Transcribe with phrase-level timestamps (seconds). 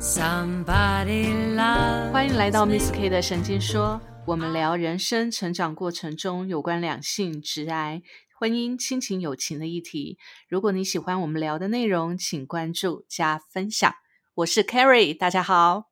[0.00, 8.02] Somebody love 欢迎来到 Miss K 的神经说，我们聊人生成长过程中有关两性、直癌、
[8.38, 10.16] 婚姻、亲情、友情的议题。
[10.48, 13.92] 如果你喜欢我们聊的内容，请关注加分享。
[14.36, 15.86] 我是 Carrie，大家好。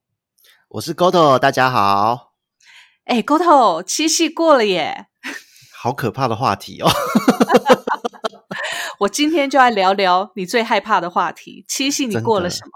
[0.68, 2.34] 我是 Goto，大家好。
[3.06, 5.08] 哎，Goto，七夕过了耶！
[5.76, 6.88] 好可怕的话题哦！
[9.00, 11.64] 我今天就来聊聊你最害怕的话题。
[11.66, 12.70] 七夕你过了什么？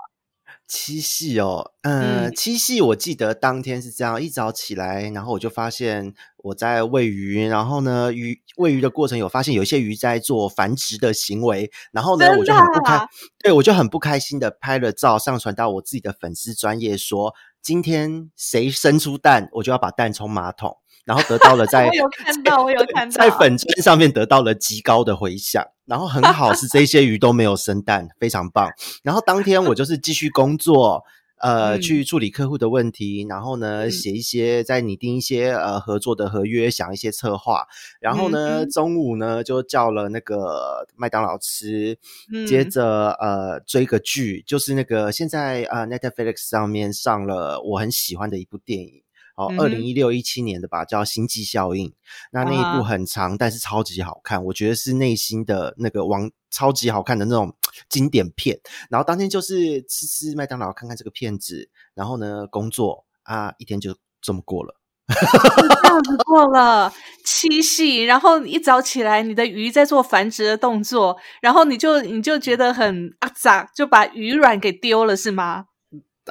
[0.70, 2.34] 七夕哦，呃，嗯。
[2.34, 13.08] 七夕我记得当天是这样，一早起来，然后我就发现我在喂鱼，然后呢，鱼喂鱼的过程有发现有一些鱼在做繁殖的行为，然后呢，我就很不开啊，
[13.42, 20.76] 对我就很不开心的拍了照上传到我自己的粉丝专业说，今天谁生出蛋，我就要把蛋冲马桶，
[21.10, 28.70] 然后得到了 在我有看到，我有看到，在粉砖上面得到了极高的回响，然后很好是这些鱼都没有生蛋，非常棒。
[29.02, 31.02] 然后当天我就是继续工作，
[31.42, 37.66] 呃，嗯去处理客户的问题，然后呢嗯写一些在拟定一些呃合作的合约，想一些策划。
[37.98, 41.98] 然后呢，嗯中午呢就叫了那个麦当劳吃，
[42.32, 49.02] 嗯接着呃追个剧，就是那个现在呃 Netflix 上面上了我很喜欢的一部电影。
[49.40, 51.88] 哦，二零一六一七年的吧，叫《星际效应》。
[52.30, 57.56] 那那一啊部很长，但是超级好看，我觉得是内心的那个王超级好看的那种
[57.88, 58.60] 经典片。
[58.90, 64.76] 然后当天就是吃吃麦当劳，看看这个片子，然后呢工作啊，一天就这么过了。
[65.08, 66.92] 这样子过了
[67.24, 75.64] 七夕，然后一早起来，你的鱼在做繁殖的动作，然后你就你就觉得很阿杂，就把鱼卵给丢了，是吗？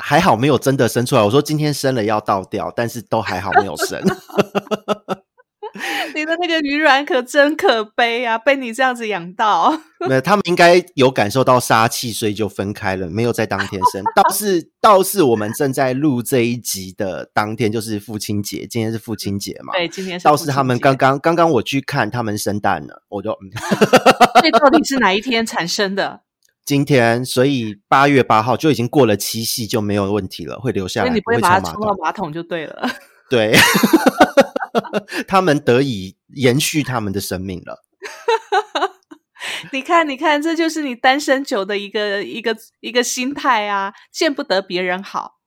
[0.01, 1.21] 还好没有真的生出来。
[1.21, 4.01] 我说今天生了要倒掉，但是都还好没有生。
[6.15, 9.79] 你的那个鱼卵可真可悲啊，被你这样子养到。
[10.09, 14.03] 那他们应该有感受到杀气，所以就分开了，没有在当天生。
[14.15, 19.73] 倒是 倒是我们正在录这一集的当天，就是父亲节，今天是父亲节嘛。
[19.73, 23.51] 对，今天是倒是他们刚，刚刚刚我去看他们生蛋了，我就嗯，
[24.39, 26.21] 所以到底是哪一天产生的？
[26.69, 32.03] 今天所以八月八号就已经过了七夕，就没有问题了，会留下来，所以你不会会把它冲到冲马桶。
[32.03, 32.87] 马桶就对了。
[33.27, 33.55] 对，
[35.27, 37.83] 他们得以延续他们的生命了。
[39.71, 45.38] 你看，你看，这就是你单身久的一个一个一个心态啊，见不得别人好。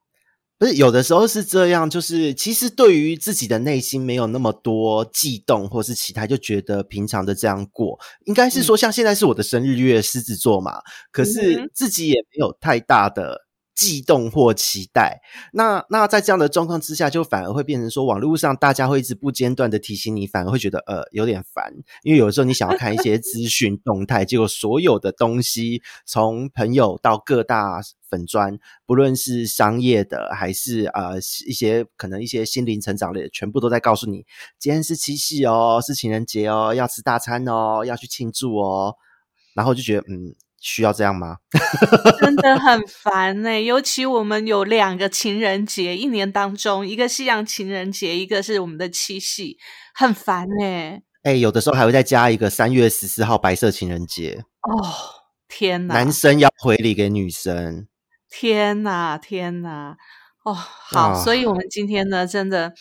[0.63, 7.99] 不是有的时候是这样，就是其实对于自己的内心没有那么多悸动或是期待，就觉得平常的这样过。
[8.27, 10.81] 应该是说，像现在是我的生日月，狮子座嘛，
[11.11, 13.45] 可嗯是自己也没有太大的
[13.83, 15.21] 悸动或期待。
[15.53, 21.73] 那那在这样的状况之下，就反而会变成说，网络上大家会一直不间断的提醒你，反而会觉得呃有点烦，
[22.03, 34.25] 因为有的时候你想要看一些资讯动态，结果所有的东西从朋友到各大粉砖，不论是商业的还是呃一些可能一些心灵成长类的，全部都在告诉你，
[34.59, 38.95] 今天是七夕哦，是情人节哦，要吃大餐哦，要去庆祝哦，
[39.55, 41.39] 然后就觉得嗯，需要这样吗？
[42.23, 49.59] 真的很烦呢、尤其我们有两个情人节，一年当中，一个西洋情人节，一个是我们的七夕，
[49.93, 54.95] 很烦呢、哎，有的时候还会再加一个三月十四号白色情人节，哦，
[55.49, 55.95] 天哪！
[55.95, 57.89] 男生要回礼给女生。
[58.31, 59.97] 天呐，天呐！
[60.45, 62.73] 哦，好，啊所以我们今天呢，真的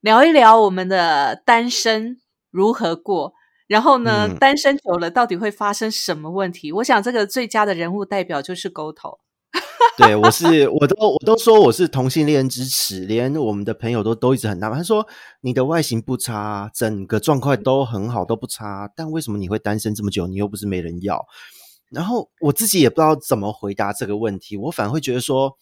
[0.00, 2.16] 聊一聊我们的单身
[2.50, 3.34] 如何过，
[3.66, 6.72] 然后呢，嗯单身久了到底会发生什么问题？
[6.72, 9.18] 我想这个最佳的人物代表就是沟头。
[9.96, 15.06] 对，我是，我都我都说我是同性恋支持，连我们的朋友都都一直很纳闷，他说
[15.40, 20.26] 你的外形不差，整个状况都很好，都不差，但为什么你会单身这么久？
[20.26, 21.24] 你又不是没人要。
[21.90, 25.56] 然后我自己也不知道怎么回答这个问题，我反而会觉得说，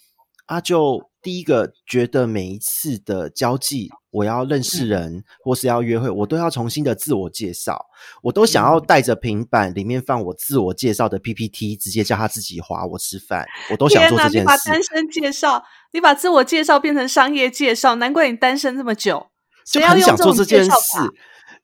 [0.46, 7.84] 啊，就第一个觉得每一次的交际，我要认识人、或是要约会，我都要重新的自我介绍，
[8.22, 14.46] 我都想要带着平板，里面放我自我介绍的 PPT，直接叫他自己划我吃饭，我都想做这件事。
[14.46, 19.26] 把单身介绍，你把自我介绍变成商业介绍，难怪你单身这么久。
[19.64, 21.10] 就很想做这件事法。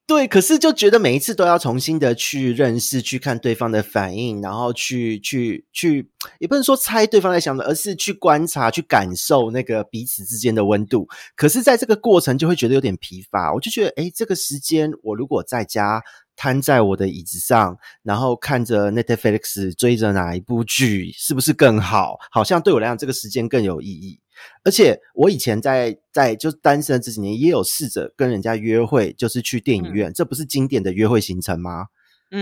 [0.07, 6.11] 对，可是就觉得每一次都要重新的去认识，去看对方的反应，然后去去去，
[6.41, 11.07] 也不能说猜对方在想的，而是去观察、去感受那个彼此之间的温度。
[11.37, 13.55] 可是，在这个过程就会觉得有点疲乏。
[13.55, 16.03] 我就觉得，诶，这个时间我如果在家
[16.35, 22.19] 瘫在我的椅子上，然后看着 Netflix 追着哪一部剧，是不是更好？
[22.33, 24.19] 好像对我来讲，这个时间更有意义。
[24.65, 31.87] 而且我以前在在就单身的这几年，也有试着跟人家约会，就是去电影院，这不是经典的约会行程吗？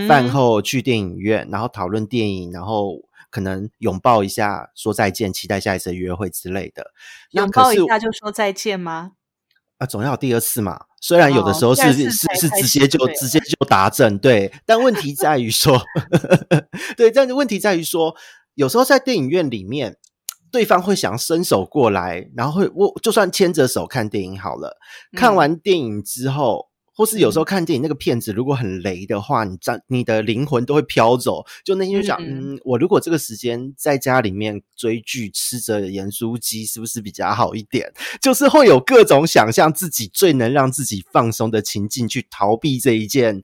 [0.07, 2.97] 饭后去电影院，然后讨论电影，然后
[3.31, 6.91] 可能拥抱一下，说再见，期待下一次约会之类的。
[7.31, 9.13] 拥抱一下就说再见吗？
[9.79, 10.85] 啊，总要第二次嘛。
[11.01, 14.53] 虽然有的时候是是是直接就直接就达阵，对。
[14.65, 15.81] 但问题在于说，
[16.97, 18.13] 对，但是问题在于说，
[18.55, 19.95] 有时候在电影院里面，
[20.51, 24.77] 对方会想伸手过来，然后会我就算牵着手看电影好了。
[25.15, 26.67] 看完电影之后。
[26.91, 31.45] 或是有时候看电影那个片子如果很雷的话，你这你的灵魂都会飘走。
[31.63, 37.89] 就那天就想，嗯，我如果这个时间在家里面追剧，吃着盐酥鸡，是不是比较好一点？
[38.21, 43.43] 就是会有各种想象自己最能让自己放松的情境，去逃避这一件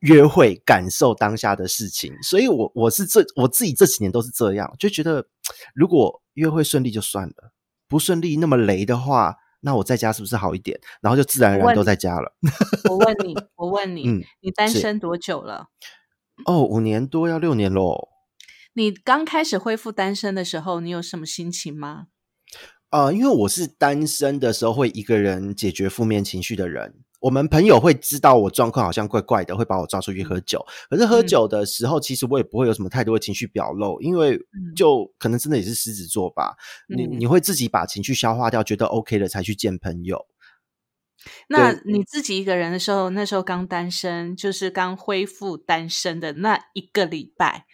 [0.00, 2.12] 约会，感受当下的事情。
[2.22, 5.24] 所以，我我是这我自己这几年都是这样，就觉得
[5.72, 7.52] 如果约会顺利就算了，
[7.88, 9.36] 不顺利那么雷的话。
[9.60, 10.78] 那我在家是不是好一点？
[11.00, 12.32] 然后就自然而然都在家了。
[12.88, 15.66] 我问你， 我问你，嗯，你单身多久了？
[16.46, 18.08] 哦，五年多要六年喽。
[18.74, 22.06] 你刚开始恢复单身的时候，你有什么心情吗？
[22.90, 27.02] 呃，因为我是单身的时候会一个人解决负面情绪的人。
[27.20, 30.64] 我们朋友会知道我状况好像怪怪的，会把我抓出去喝酒。
[30.88, 34.38] 可是喝酒的时候，其实我也不会有什么太多的情绪表露，因为
[34.76, 36.56] 就可能真的也是狮子座吧。
[36.88, 40.26] 你你会自己把情绪消化掉，觉得 OK 了才去见朋友。
[41.48, 47.66] 那你自己一个人的时候，那时候刚单身，就是刚恢复单身的那一个礼拜，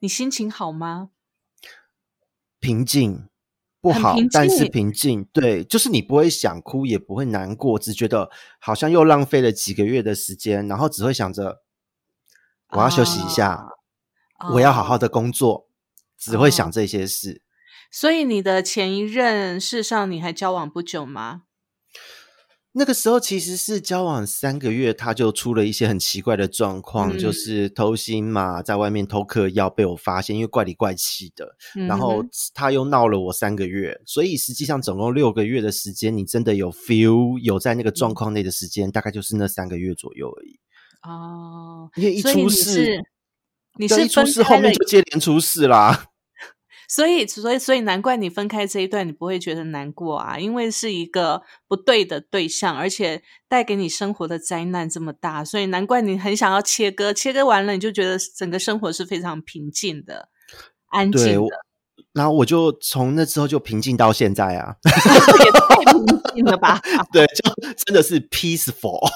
[0.00, 1.10] 你心情好吗？
[2.58, 3.27] 平静。
[3.80, 5.24] 不好，但是平静。
[5.32, 11.62] 对，就是你不会想哭，也不会难过，只觉得好像又浪费了几个月的时间，然后只会想着
[12.70, 13.68] 我要休息一下，
[14.54, 15.68] 我要好好的工作，
[16.18, 17.42] 只会想这些事。
[17.90, 21.44] 所以你的前一任，事实上你还交往不久吗？
[22.72, 31.56] 那个时候其实是交往三个月，他就出了一些很奇怪的状况，就是偷心嘛，在外面偷嗑药被我发现，因为怪里怪气的。
[31.88, 32.22] 然后
[32.54, 40.60] 他又闹了我三个月，所以实际上总共六个月的时间，你真的有 feel 有在那个状况内的时间，大概就是那三个月左右而已。
[41.02, 43.02] 哦，因为一出事，
[43.78, 46.10] 你是一出事后面就接连出事啦。
[46.88, 57.12] 所以，所以，所以，难怪你分开这一段，你不会觉得难过啊，因为是一个不对的对象，而且带给你生活的灾难这么大，所以难怪你很想要切割。
[57.12, 60.30] 切割完了，你就觉得整个生活是非常平静的、
[60.86, 61.56] 安静的。
[62.14, 66.80] 然后我就从那之后就平静到现在啊， 也太平静了吧？
[67.12, 69.06] 对，就真的是 peaceful，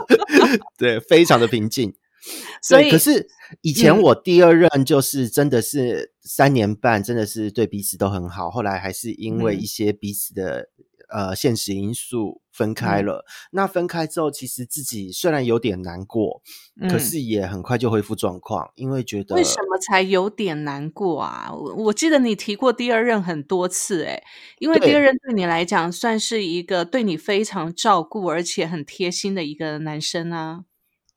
[0.76, 1.94] 对，非常的平静。
[2.62, 3.28] 所以，可是
[3.62, 8.50] 以前我第二任就是真的是三年半，真的是对彼此都很好。
[8.50, 10.68] 后来还是因为一些彼此的
[11.10, 13.24] 呃现实因素分开了。
[13.52, 16.42] 那分开之后，其实自己虽然有点难过，
[16.90, 21.50] 可是也很快就恢复状况，因为觉得为什么才有点难过啊？
[21.50, 24.22] 我我记得你提过第二任很多次，诶
[24.58, 30.64] 因为第二任对你来讲算是一个对你非常照顾而且很贴心的一个男生啊。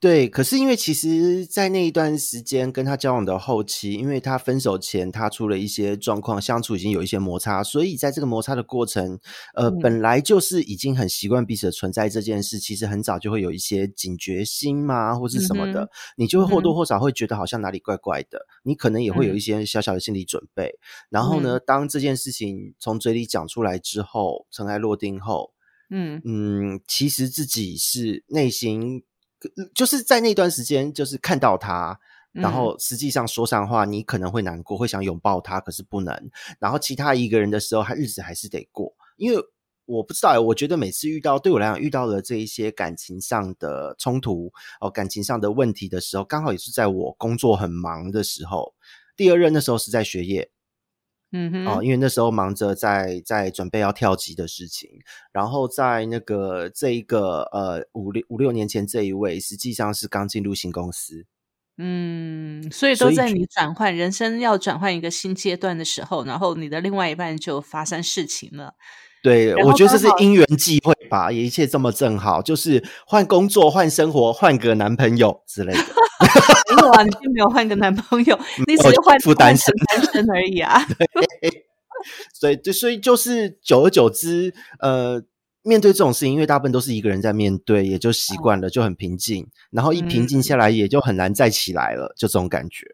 [0.02, 9.20] 对，可是因为其实，在那一段时间跟他交往的后期，因为他分手前他出了一些状况，相处已经有一些摩擦，所以在这个摩擦的过程，
[9.54, 15.88] 呃，本来就是已经很习惯彼此的存在这件事，其实很早就会有一些警觉心嘛，或是什么的，
[16.18, 20.80] 你就会或多或少会觉得好像哪里怪怪的，你可能也会有一些小小的心理准备。
[21.12, 25.52] 然后呢，当这件事情从嘴里讲出来之后，尘埃落定后，
[25.92, 26.20] 嗯。
[26.26, 29.04] 嗯，其实自己是内心。
[29.74, 32.00] 就是在那段时间，就是看到他，
[32.32, 36.32] 然后实际上说上话，你可能会难过，会想拥抱他，可是不能。
[36.60, 38.94] 然后其他一个人的时候，他日子还是得过。
[39.18, 39.44] 因为
[39.86, 48.74] 我不知道，我觉得每次遇到对我来讲遇到了这一些感情上的冲突哦，感情上的问题的时候，刚好也是在我工作很忙的时候。
[49.18, 50.52] 第二任那时候是在学业。
[51.34, 54.90] 嗯哼，哦，因为那时候忙着在在准备要跳级的事情，
[55.32, 61.26] 然后在那个这一个呃五六五六年前这一位实际上是刚进入新公司，
[61.78, 68.74] 嗯，所以都在你转换人生要转换一个新阶段的时候，然后你的另外一半就发生事情了。
[69.24, 75.80] 对，我觉得这是因缘际会吧，一切这么正好，就是换工作、换生活、换个男朋友之类的。
[76.76, 80.86] 没有啊，你并没有换个男朋友， 你只是换副单身单身而已啊。
[82.34, 85.22] 所以，就所以就是久而久之，呃，
[85.64, 89.48] 面对这种事情，因为大部分都是一个人在面对，也就习惯了，就很平静。
[89.70, 92.88] 然后一平静下来，也就很难再起来了，就这种感觉。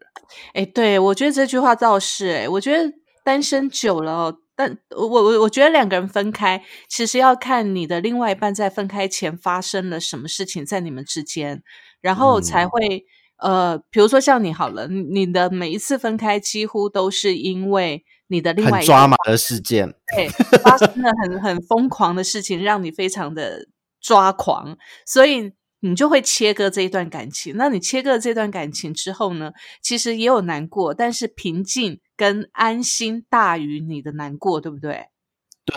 [0.52, 2.92] 哎，对，我觉得这句话倒是，哎，我觉得
[3.24, 4.40] 单身久了。
[4.54, 11.62] 但我我我觉得两个人分开，其实要看你的另外一半在分开前发生了什么事情在你们之间，
[12.00, 13.04] 然后才会
[13.38, 20.28] 呃，比如说像你好了，你你的每一次分开几乎都是因为你的另外一个抓马的事件，对，
[20.58, 23.66] 发生了很很疯狂的事情，让你非常的
[24.00, 24.76] 抓狂，
[25.06, 27.56] 所以你就会切割这一段感情。
[27.56, 35.06] 那你切割这段感情之后呢，其实也有难过，但是平静跟安心大于你的难过，对不对？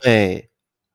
[0.01, 0.49] 对，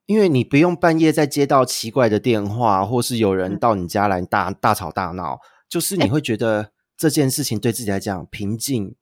[0.06, 8.94] 因为你不用半夜再接到奇怪的电话，或是有人嗯到你家来大大吵大闹，就是你会觉得这件事情对自己来讲平静，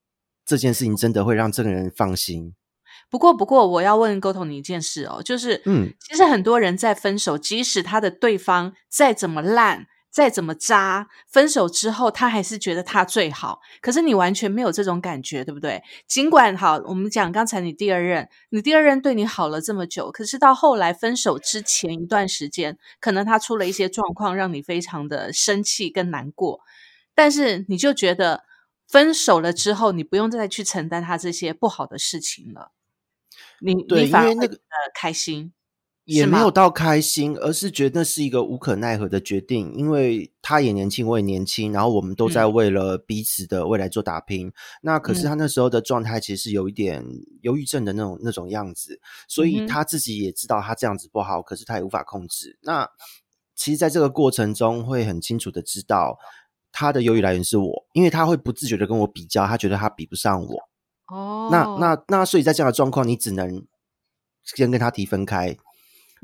[0.44, 2.54] 这件事情真的会让这个人放心。
[3.10, 13.58] 不过，不过，我要问沟通你一件事哦，就是，嗯，其实很多人在分手，即使他的对方再怎么烂，再怎么渣，分手之后他还是觉得他最好。
[13.80, 15.82] 可是你完全没有这种感觉，对不对？
[16.06, 26.60] 尽管好，我们讲刚才你第二任，你第二任对你好了这么久，可是到后来分手之前一段时间，可能他出了一些状况，让你非常的生气跟难过，
[27.16, 28.44] 但是你就觉得
[28.86, 32.70] 分手了之后，你不用再去承担他这些不好的事情了。
[33.60, 34.60] 你对你反而会觉得
[34.94, 35.52] 开心，
[36.04, 42.52] 也没有到开心，而是觉得那是一个无可奈何的决定，因为他也年轻，我也年轻，然后我们都在嗯。
[42.52, 44.52] 为了彼此的未来做打拼。
[44.82, 45.28] 那可是嗯。
[45.28, 47.04] 他那时候的状态其实是有一点
[47.40, 52.58] 忧郁症的那种那种样子，所以他自己也知道他这样子不好，可是他也无法控制。
[52.62, 52.88] 那
[53.54, 56.18] 其实，在这个过程中，会很清楚的知道
[56.70, 60.68] 他的忧郁来源是我，因为他会不自觉的跟我比较，他觉得他比不上我。
[61.06, 63.64] 哦，那那那，所以在这样的状况，你只能
[64.42, 65.58] 先跟他提分开，嗯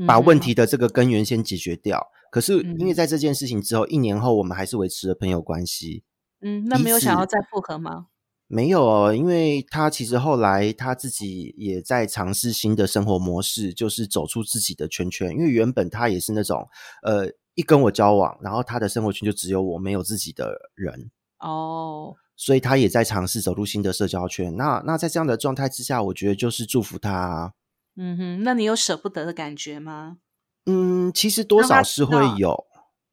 [0.07, 2.09] 把问题的这个根源先解决掉。
[2.31, 6.05] 可是因为嗯在这件事情之后，一年后我们还是维持了朋友关系。
[6.43, 8.07] 嗯，那没有想要再复合吗？
[8.47, 15.31] 没有哦，因为他其实后来他自己也在尝试新的生活模式，就是走出自己的圈圈。
[15.31, 16.67] 因为原本他也是那种
[17.03, 21.11] 呃，一跟我交往，然后他的生活圈就只有我，没有自己的人。
[21.39, 24.57] 哦，所以他也在尝试走入新的社交圈。
[24.57, 27.53] 那那在这样的状态之下，我觉得就是祝福他啊。
[27.97, 30.19] 嗯哼，那你有舍不得的感觉吗？
[30.67, 32.67] 嗯，其实多少是会有，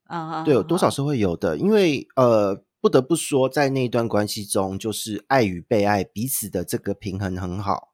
[0.04, 1.56] 啊，对，有多少啊是会有的。
[1.56, 7.88] 因为呃，不得不说，在那一段关系中，就是爱与被爱彼此的这个平衡很好。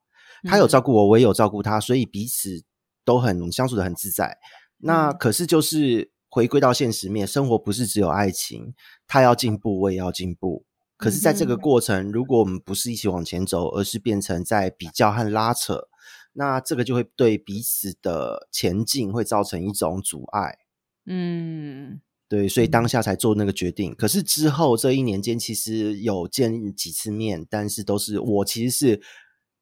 [0.45, 2.65] 他有嗯照顾我，我也有照顾他，所以彼此
[3.05, 4.39] 都很相处的很自在。
[4.79, 8.75] 那嗯可是就是回归到现实面，生活不是只有爱情，
[9.07, 10.67] 他要进步，我也要进步。
[10.97, 15.89] 可是，在这个过程，如果我们不是一起往前走，而是变成在比较和拉扯，
[16.35, 20.59] 那这个就会对彼此的前进会造成一种阻碍。
[21.07, 23.95] 嗯对，所以当嗯下才做那个决定。
[23.95, 29.03] 可是之后这一年间，其实有见几次面，但是都是我其实是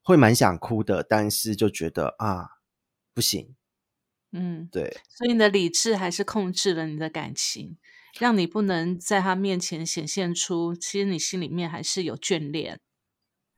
[0.02, 2.47] 会蛮想哭的，但是就觉得啊，
[3.12, 3.55] 不行，
[4.31, 7.76] 嗯，对，所以你的理智还是控制了你的感情，
[8.19, 12.81] 让你不能在他面前显现出，其实你心里面还是有眷恋。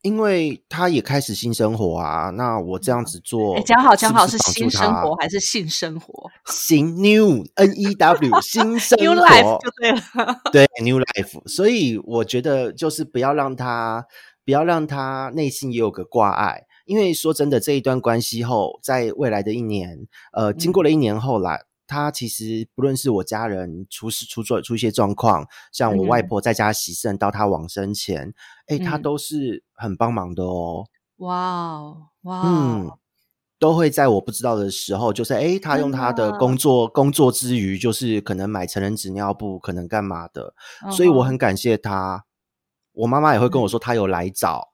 [0.05, 10.41] 因为他也开始新生活啊，那我这样子做，哎，讲好讲好是新生活还是性生活 新 new n e w 新生？New 活 life 就对了。
[10.53, 14.05] 对 new life，所以我觉得就是不要让他，
[14.45, 28.35] 不要让他内心也有个挂碍，因为说真的，这一段关系后，在未来的一年，呃，经过了一年后来，他其实不论是我家人出事出状出一些状况，像我外嗯婆在家洗肾到他往生前，
[28.67, 29.03] 哎、他嗯。
[29.03, 30.87] 都是很帮忙的哦，
[31.17, 31.35] 哇
[31.75, 32.99] 哦，哇嗯哦，。
[33.59, 40.55] 都会在我不知道的时候，就是诶，他用他的工作工作之余，就是可能买成人纸尿布，可能干嘛的，
[40.93, 42.25] 所以我嗯很感谢他。
[42.93, 44.69] 我妈妈也会跟我说，她有来找，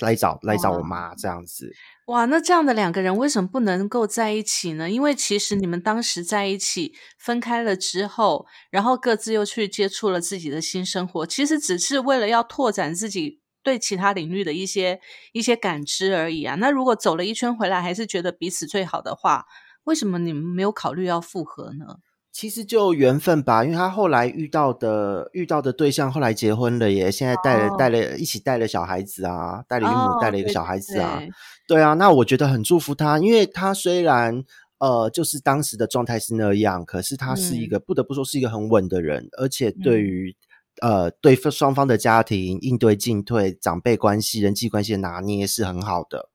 [0.00, 0.84] 来找来找我哇。
[0.84, 1.72] 妈这样子。
[2.06, 4.90] 哇，那这样的两个人为什么不能够在一起呢？
[4.90, 15.00] 因为其实你们当时在一起，分开了之后，然后各自又去接触了自己的新生活，其实只是为了要拓展自己对其他领域的一些
[15.32, 16.56] 一些感知而已啊。
[16.56, 19.46] 那如果走了一圈回来，还是觉得彼此最好的话，
[19.84, 21.96] 为什么你们没有考虑要复合呢？
[22.34, 31.20] 其实就缘分吧，因为他后来遇到的遇到的对象后来结婚了耶，现在带了、哦带了一起带了小孩子啊，带了一母、哦带了一个小孩子啊，
[31.68, 34.42] 对对啊，那我觉得很祝福他，因为他虽然
[34.78, 40.36] 呃，就是当时的状态是那样，可是他是一嗯个、不得不说是一个很稳的人，而且对嗯于、
[40.82, 46.30] 呃对双方的家庭应对进退、长辈关系、人际关系的拿捏是很好的。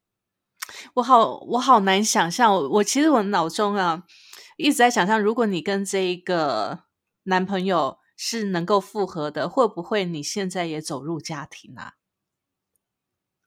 [0.93, 2.53] 我好，我好难想象。
[2.53, 4.03] 我我其实我脑中啊
[4.59, 6.79] 一直在想象，如果你跟这一个
[7.23, 11.93] 男朋友是能够复合的，会不会你现在也走入家庭啊？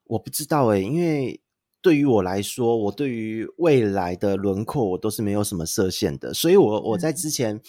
[0.04, 1.42] 我不知道诶、因为
[1.82, 7.60] 对于我来说，我对于未来的轮廓我都是没有什么设限的，所以我我在之前。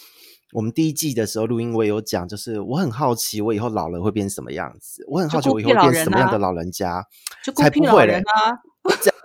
[0.54, 5.04] 我们第一季的时候录音，我也有讲，就是我很好奇，我以后老了会变什么样子。
[5.08, 7.04] 我很好奇，我以后变什么样的老人家，
[7.56, 8.22] 才不会嘞。
[8.22, 8.30] 这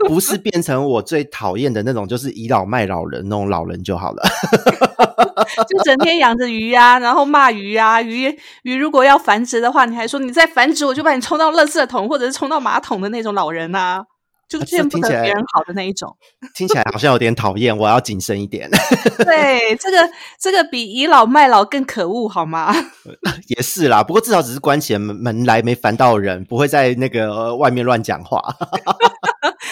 [0.06, 4.22] 不是变成我最讨厌的那种，就是倚老卖老人那种老人就好了。
[5.68, 14.04] 就整天养着鱼呀，然后骂鱼呀，鱼鱼如果要繁殖的话，你还说你在繁殖，我就把你冲到垃圾桶或者是冲到马桶的那种老人呐。
[14.48, 16.16] 就见不得别人好的那一种，
[16.54, 18.66] 听起来好像有点讨厌，我要谨慎一点。
[19.22, 20.10] 对，这个
[20.40, 22.74] 这个比倚老卖老更可恶，好吗？
[23.54, 28.42] 也是啦，不过至少只是关起门门来没烦到人，不会在那个外面乱讲话。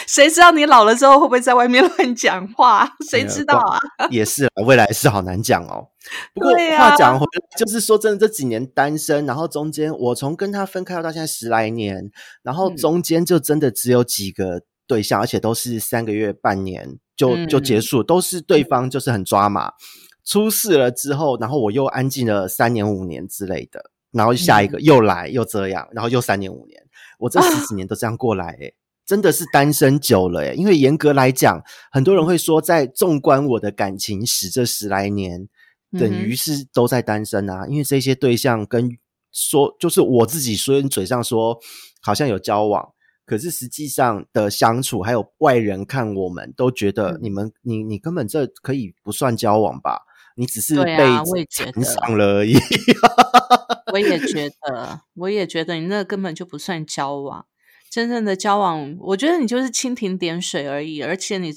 [0.06, 2.88] 谁知道你老了之后会不会在外面乱讲话？
[3.10, 3.78] 谁知道啊？
[4.10, 5.88] 也是，未来是好难讲哦。
[6.34, 12.10] 不过话讲回来，就是说真的，这几年单身，然后中间我从跟他分开到现在十来年，
[12.42, 19.72] 然后中间就真的只有几个对象，而且都是三个月、半年就就结束，都是对方就是很抓马，
[20.24, 26.80] 出事了之后，然后我又安静了三年、五年之类的，然后下一个又来又这样，然后又三年、五年，
[27.18, 28.74] 我这十几年都这样过来，诶
[29.06, 35.48] 真的是单身久了诶，因为严格来讲，很多人会说，在纵观我的感情史这十来年，
[35.92, 37.66] 等于是都在单身啊。
[37.68, 38.98] 因为这些对象跟
[39.30, 41.58] 说，就是我自己虽然嘴上说
[42.02, 42.92] 好像有交往，
[43.24, 50.00] 可是实际上的相处，还有外人看我们都觉得，你们你你根本这可以不算交往吧？
[50.34, 50.98] 你只是被
[51.48, 52.56] 缠上了而已。
[53.92, 57.46] 我也觉得，我也觉得你那根本就不算交往。
[57.96, 61.50] 真正的交往，我觉得你就是蜻蜓点水而已，而且你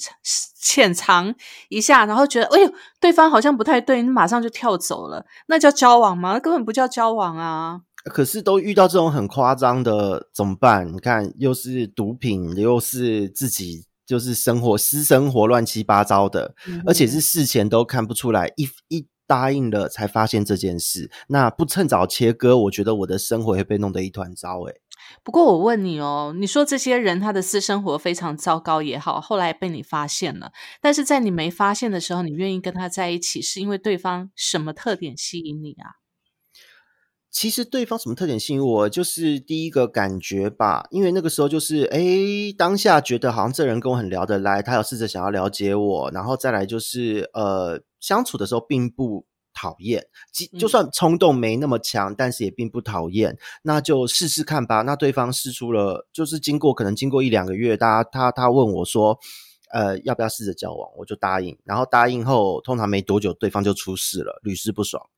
[0.61, 1.35] 浅尝
[1.67, 6.31] 一下，然后觉得哎呦，对方好像不太对，你马上就跳走了，那叫交往吗？
[6.31, 7.81] 那根本不叫交往啊！
[8.05, 10.87] 可是都遇到这种很夸张的，怎么办？
[10.87, 16.55] 你看，又是毒品，又是自己就是生活私生活乱七八糟的，
[16.85, 24.75] 而且是事前都看不出来，一一答应了才发现这件事，那不趁早切割，我觉得我的生活会被弄得一团糟，哎。
[25.23, 30.51] 不过我问你哦，你说这些人他的私生活非常糟糕也好，后来被你发现了，
[30.81, 35.99] 但是在你没发现的时候，你愿意跟他在一起，是因为对方什么特点吸引你啊？
[37.31, 41.99] 其实对方什么特点吸引我，就是第一个感觉吧，因为那个时候就是，哎，
[42.57, 49.28] 当下觉得好像这人跟我很聊得来，他有试着想要了解我，然后再来就是，呃，相处的时候并不。
[49.59, 54.83] 讨厌，就就算冲动没那么强，但是也并不讨厌，那就试试看吧。
[54.83, 59.19] 那对方试出了，就是经过可能经过一两个月，大家他他问我说，
[59.73, 60.89] 呃，要不要试着交往？
[60.97, 61.57] 我就答应。
[61.65, 65.09] 然后答应后，通常没多久，对方就出事了，屡试不爽。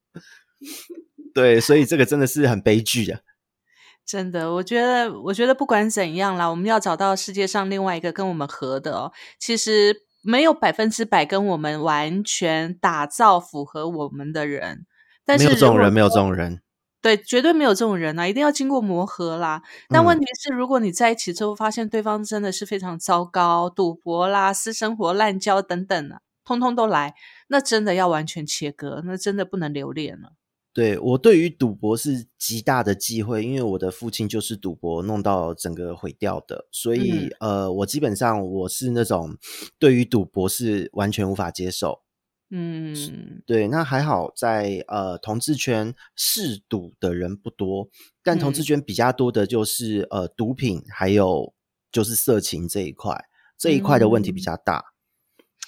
[1.32, 3.20] 对，所以这个真的是很悲剧的。
[4.04, 9.12] 真的，我觉得，我觉得不管怎样啦，我们要找到世界上另外一个跟我们合的哦。
[9.38, 10.02] 其实。
[10.22, 14.86] 没有百分之百跟我们完全打造符合我们的人，
[15.24, 16.62] 但是没有这种人，没有这种人，
[17.00, 18.28] 对，绝对没有这种人啊！
[18.28, 19.62] 一定要经过磨合啦。
[19.88, 27.14] 但问题是，如果你在一起之后发现对方真的是非常糟糕，赌博啦、私生活滥交等等的，通通都来，
[27.48, 30.34] 那真的要完全切割，那真的不能留恋了。
[30.74, 39.36] 对我对于赌博是极大的忌讳，因为我的父亲就是赌博弄到整个毁掉的，所以呃，我基本上我是那种
[39.78, 42.00] 对于赌博是完全无法接受。
[42.48, 47.90] 嗯，对，那还好在呃同志圈嗜赌的人不多，
[48.22, 51.52] 但同志圈比较多的就是呃毒品还有
[51.90, 53.22] 就是色情这一块，
[53.58, 54.82] 这一块的问题比较大。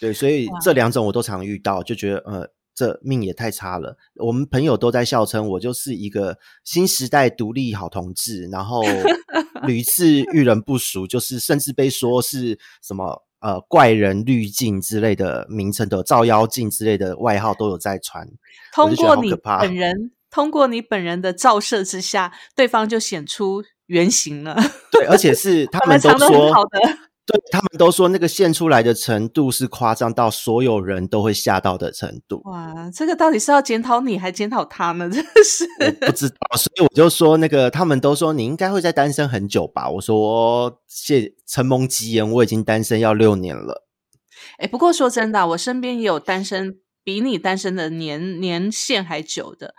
[0.01, 2.51] 对，所以这两种我都常遇到，就觉得呃。
[2.75, 8.83] 这命也太差了，我们朋友都在笑称我就是一个新时代独立好同志，然后
[9.63, 18.29] 屡 次遇人不淑，就是甚至被说是什么呃怪人滤镜之类的名称的照妖镜之类的外号都有在传。
[18.73, 24.57] 通过你本人，通过你本人的照射之下，对方就显出原形了。
[24.91, 26.53] 对，而且 是他们都说。
[27.27, 32.43] 对他们都说那个现出来的程度是夸张到所有人都会吓到的程度。
[32.45, 35.09] 哇，这个到底是要检讨你还检讨他呢？
[35.11, 35.67] 真的是
[36.01, 39.89] 不知道，所以我就说那个他们都说你应该会在单身很久吧？
[39.89, 43.87] 我说谢承蒙吉言，我已经单身要六年了。
[44.59, 49.75] 哎，不过说真的，我身边也有单身比你单身的年年限还久的。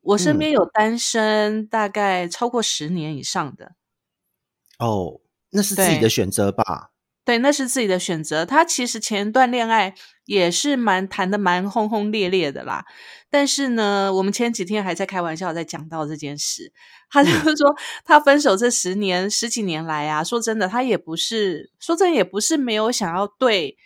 [0.00, 3.72] 我身边有单身大概超过十年以上的。
[4.78, 5.22] 哦。
[5.54, 6.90] 那是自己的选择吧？
[7.24, 8.44] 对，那是自己的选择。
[8.44, 9.94] 他其实前一段恋爱
[10.26, 12.84] 也是蛮谈的蛮轰轰烈烈的啦。
[13.30, 16.70] 但是呢，我们前几天还在开玩笑，在讲到这件事。
[17.08, 23.78] 他就说，他分手这十年十几年来啊，说真的，他也不是说真的，也不是没有想要对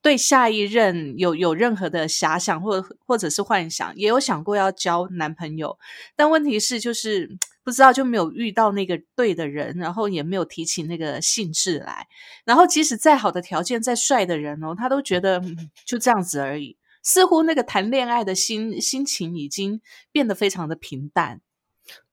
[0.00, 5.76] 对下一任有有任何的遐想，或或者是幻想，也有想过要交男朋友，
[6.14, 12.06] 但问题是就是不知道就没有遇到那个对的人，然后也没有提起那个兴致来，
[12.44, 15.42] 然后即使再好的条件、再帅的人哦，他都觉得
[15.86, 19.80] 就这样子而已，似乎那个谈恋爱的心心情已经
[20.12, 21.40] 变得非常的平淡。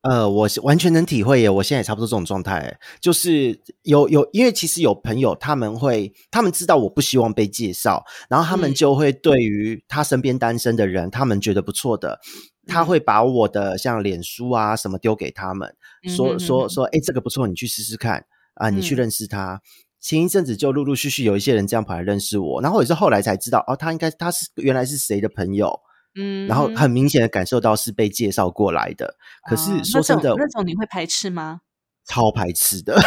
[0.01, 12.19] 呃，我完全能体会耶，我现在也差不多这种状态，就是有有，因为其实有朋友他们会，他们知道我不希望被介绍，然后他们就会对于他身边单身的人，他们觉得不错的，
[12.67, 15.75] 他会把我的像脸书啊什么丢给他们，
[16.15, 19.61] 说说说，哎，这个不错，你去试试看啊，你去认识他。
[19.99, 25.79] 前一阵子就陆陆续续有一些人这样跑来认识我，然后也是后来才知道，哦，他应该他是原来是谁的朋友。
[26.13, 29.15] 嗯，然后很明显的感受到是被介绍过来的，
[29.47, 31.61] 可是说真的，那种你会排斥吗？
[32.05, 32.99] 超排斥的，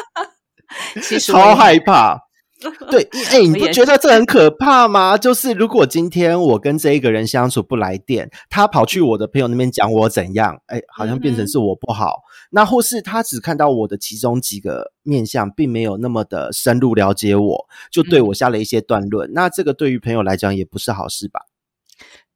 [1.00, 2.27] 其实超害怕。
[2.90, 5.16] 对，哎，你不觉得这很可怕吗？
[5.16, 12.22] 就是如果今天我跟这一个人相处不来电，他跑去我的朋友那边讲我怎样，哎，好像变成是我不好。
[12.50, 19.30] 那或是他只看到我的其中几个面相，并没有那么的深入了解我，就对我下了一些断论。
[19.32, 21.42] 那这个对于朋友来讲也不是好事吧？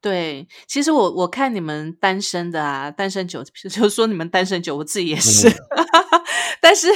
[0.03, 5.49] 对，其实我我看你们单身的啊，单身久， 就说你们单身久，我自己也是。
[6.59, 6.89] 但是，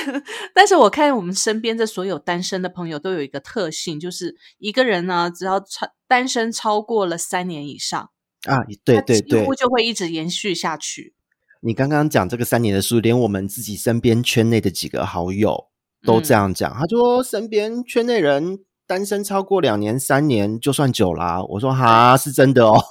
[0.54, 8.10] 但是我看我们身边的所有单身的朋友都有一个特性，就是一个人呢，只要超单身超过了三年以上
[8.46, 11.14] 啊，对对对，几乎就会一直延续下去。
[11.62, 15.70] 你刚刚讲这个三年的数，连我们自己身边圈内的几个好友
[16.04, 18.60] 都这样讲，他说身边圈内人。
[18.88, 21.44] 单身超过两年、三年就算久啦。
[21.44, 22.82] 我说哈，是真的哦。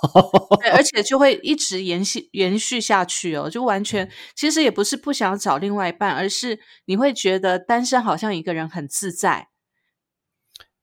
[0.61, 9.49] 对，而 且就会一直延续延续下去哦，就完全其实也不是不想找另外一半，而是你会觉得单身好像一个人很自在。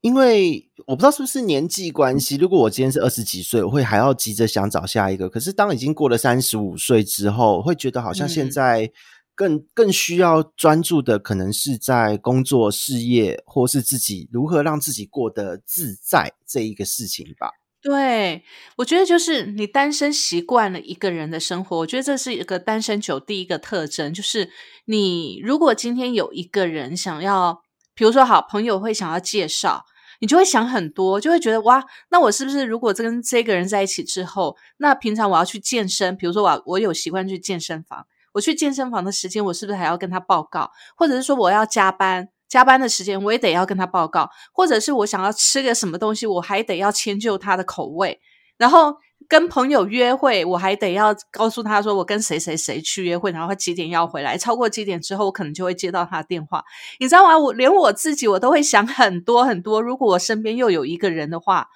[0.02, 5.30] 因为我不知道是不是年纪关系，如果我今天是二十几岁，我会还要急着想找下一个。
[5.30, 8.92] 可是当已经过了三十五岁之后，会觉得好像现在。
[9.36, 17.52] 更更需要专注的，可能是在工作、事业，或是自己如何让自己过得自在这一个事情吧。
[17.82, 18.44] 对，
[18.78, 24.50] 我觉得就是你单身习惯了一个人的生活，我觉得这是一个单身久第一个特征，就是
[24.86, 27.62] 你如果今天有一个人想要，
[27.94, 29.86] 比如说好朋友会想要介绍，
[30.22, 38.06] 你就会想很多，就会觉得哇，那我是不是如果跟这个人在一起之后，那平常我要去健身，比如说我我有习惯去健身房。
[38.34, 40.72] 我去健身房的时间，我是不是还要跟他报告？
[40.96, 44.30] 或者是说我要加班，加班的时间我也得要跟他报告？
[44.52, 48.20] 或者是我想要吃个什么东西，我还得要迁就他的口味？
[48.58, 48.96] 然后
[49.28, 54.38] 跟朋友约会，我还得要告诉他说我跟谁谁谁去约会，然后他几点要回来？
[54.38, 56.64] 超过几点之后，我可能就会接到他的电话。
[57.00, 57.38] 你知道吗？
[57.38, 59.82] 我连我自己我都会想很多很多。
[59.82, 61.68] 如果我身边又有一个人的话，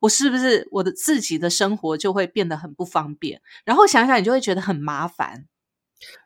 [0.00, 3.40] 我是不是我的自己的生活就会变得很不方便？
[3.64, 5.46] 然后想想，你就会觉得很麻烦。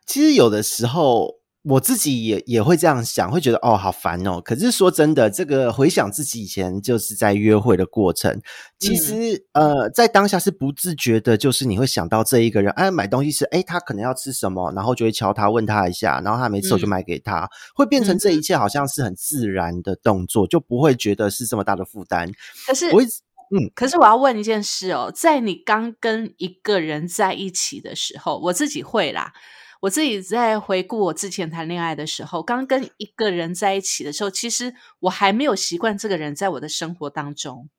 [0.05, 4.41] 其实有的时候我自己也也会这样想，会觉得哦好烦哦。
[4.41, 8.41] 可是说真的，这个回想自己以前就是在约会的过程，
[8.79, 22.31] 其实呃在当下是不自觉的，就是你会想到这一个人，哎买东西是哎他可能要吃什么，然后就会敲他问他一下，然后他没吃我就买给他，会变成这一切好像是很自然的动作，就不会觉得是这么大的负担。
[22.65, 23.21] 可是我一直
[23.53, 29.33] 嗯，可是我要问一件事哦，在你刚跟一个人在一起的时候，我自己会啦。
[29.81, 37.69] 我自己在回顾我之前谈恋爱的时候，刚跟一个人在一起的时候，其实我还没有习惯这个人在我的生活当中。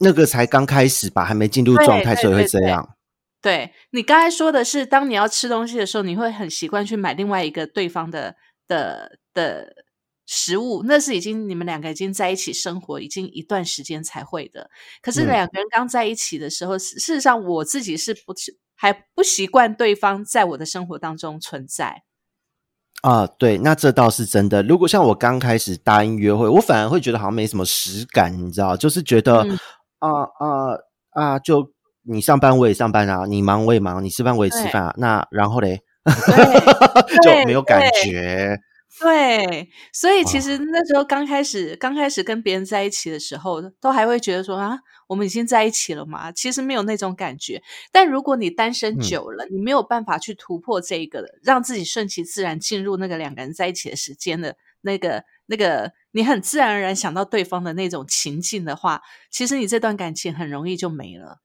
[0.00, 2.96] 那个才刚开始吧，还没进入状态，所以会这样。
[3.40, 9.84] 对你刚才说的是，当你要吃东西的时候，你会很习惯去买另外一个对方的的的
[10.26, 14.68] 食物，那是已经你们两个已经在一起生活已经一段时间才会的。
[15.00, 18.58] 可是两个人刚在一起的时候，事实上我自己是不是？
[18.80, 22.04] 还不习惯对方在我的生活当中存在
[23.02, 24.62] 啊，对，那这倒是真的。
[24.62, 29.40] 如果像我刚开始答应约会，我反而会觉得好像没什么实感，你知道，就是觉得
[29.98, 30.78] 啊啊
[31.10, 35.82] 啊，就你上班我也上班啊，你忙我也忙，你吃饭我也吃饭啊，那然后嘞，
[37.22, 38.56] 就没有感觉。
[39.00, 44.78] 对，所以其实那时候刚开始，刚开始跟别人在一起的时候，都还会觉得说啊，
[45.08, 46.30] 我们已经在一起了嘛。
[46.30, 47.60] 其实没有那种感觉。
[47.90, 61.40] 但如果你单身久了，你没有办法去突破这个，让自己顺其自然进入那个两个人在一起的时间的那个那个，你很自然而然想到对方的那种情境的话，其实你这段感情很容易就没了。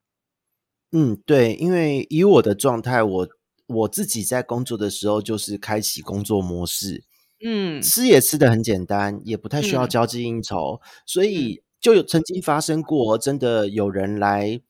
[0.92, 3.28] 嗯，对，因为以我的状态，我
[3.66, 7.04] 我自己在工作的时候就是开启工作模式。
[7.46, 14.62] 嗯，吃也吃的很简单，也不太需要嗯交际应酬，所以就有曾经发生过，真的有人来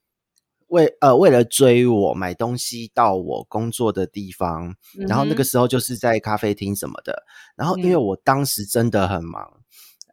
[0.68, 4.76] 为呃为了追我买东西到我工作的地方，
[5.08, 7.24] 然后那个时候就是在咖啡厅什么的，
[7.56, 9.60] 然后因为嗯我当时真的很忙。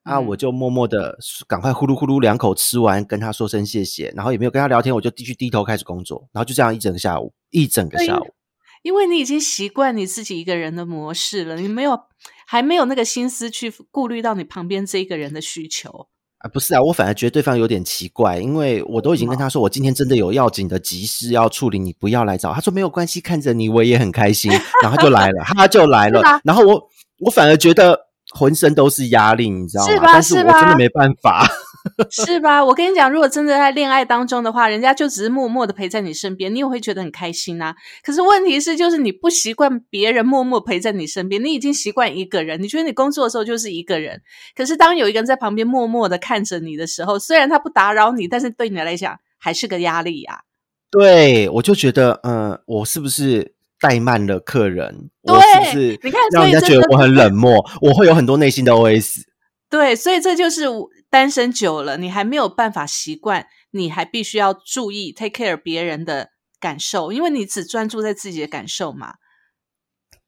[0.02, 8.26] 啊，嗯我就默默的赶快呼噜呼噜两口吃完，跟他说声谢谢，然后也没有跟他聊天，我就继续低头开始工作，然后就这样一整个下午，一整个下午。
[8.82, 11.98] 因为你已经习惯你自己一个人的模式了，你没有
[12.46, 16.09] 还没有那个心思去顾虑到你旁边这一个人的需求。
[16.40, 22.52] 啊，不是啊，我反而觉得对方有点奇怪，因为我都已经跟他说，我今天真的有要紧的急事要处理，你不要来找。
[22.52, 24.50] 他说没有关系，看着你我也很开心，
[24.82, 26.82] 然后他就来了，他就来了，然后我
[27.18, 27.98] 我反而觉得
[28.34, 30.02] 浑身都是压力，你知道吗？
[30.06, 31.46] 但是我真的没办法。
[32.10, 32.64] 是吧？
[32.64, 44.20] 我跟你讲，如果真的在恋爱当中的话，人家就只是默默的陪在你身边，你也会觉得很开心啊、可是问题是，就是你不习惯别人默默陪在你身边，你已经习惯一个人，你觉得你工作的时候就是一个人。
[44.54, 50.40] 可是当有一个人在旁边默默的看着你的时候，虽然他不打扰你，但是对你来讲还是个压力呀、
[50.90, 55.08] 对，我就觉得，嗯、我是不是怠慢了客人？
[55.24, 57.64] 对我是不是你看让人家觉得我很冷漠？
[57.80, 59.22] 我会有很多内心的 OS。
[59.70, 69.14] 对，所以这就是我单身久了，你还没有办法习惯，你还必须要注意 take care 别人的感受，因为你只专注在自己的感受嘛。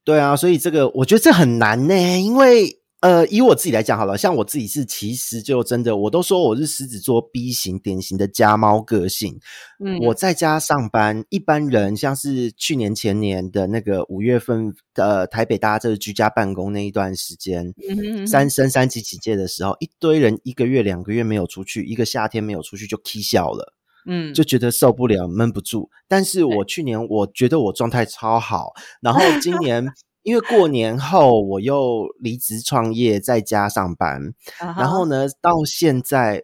[0.04, 9.40] 对啊，所以这个我觉得这很难呢，因为呃，以我自己来讲好了，像我自己是其实就真的，我都说我是狮子座 B 型典型的家猫个性。
[9.84, 23.74] 嗯，我在家上班，一般人像是去年前年的那个五月份的台北大家就是居家办公那一段时间，嗯哼嗯哼三升三级警戒的时候，一堆人一个月两个月没有出去，一个夏天没有出去就 k 笑了。
[24.06, 25.90] 嗯，就觉得受不了，闷不住。
[26.06, 29.86] 但是我去年我觉得我状态超好，然后今年
[30.22, 36.42] 因为过年后我又离职创业，在家上班，然后呢，到现在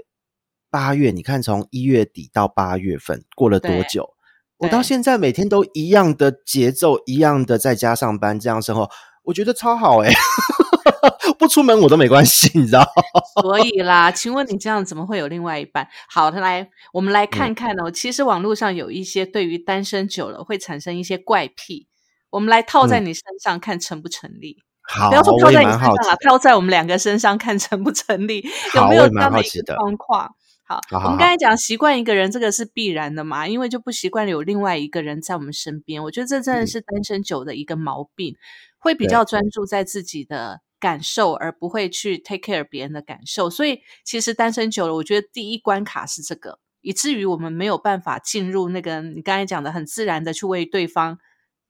[0.70, 4.14] 八月，你看从一月底到八月份过了多久？
[4.58, 8.90] 我到对现在每天都一样的节奏，一样的在家上班，这样生活，
[9.22, 10.12] 我觉得超好哎、
[11.38, 12.84] 不出门我都没关系，你知道？
[13.40, 15.86] 所以啦，请问你这样怎么会有另外一半？
[16.08, 17.88] 好的，来，我们来嗯看看哦。
[17.88, 21.86] 其实网络上有一些对于单身久了会产生一些怪癖，
[22.30, 24.58] 我们来套在嗯你身上看成不成立。
[24.82, 26.16] 好，不要说套在你身上了。
[26.24, 30.34] 套在我们两个身上看成不成立，有没有这样的一个状况？
[30.64, 36.02] 好，好好好我们刚才讲习惯一个人，这个是必然的嘛，因为就不习惯有另外一个人在我们身边。
[36.02, 38.34] 我觉得这真的是单身久的一个毛病，
[38.78, 43.50] 会比较专注在自己的感受，而不会去 take care 别人的感受。
[43.50, 51.18] 所以其实单身久了，我觉得第一关卡是这个，以至于我们没有办法进入那个你刚才讲的很自然的去为对方。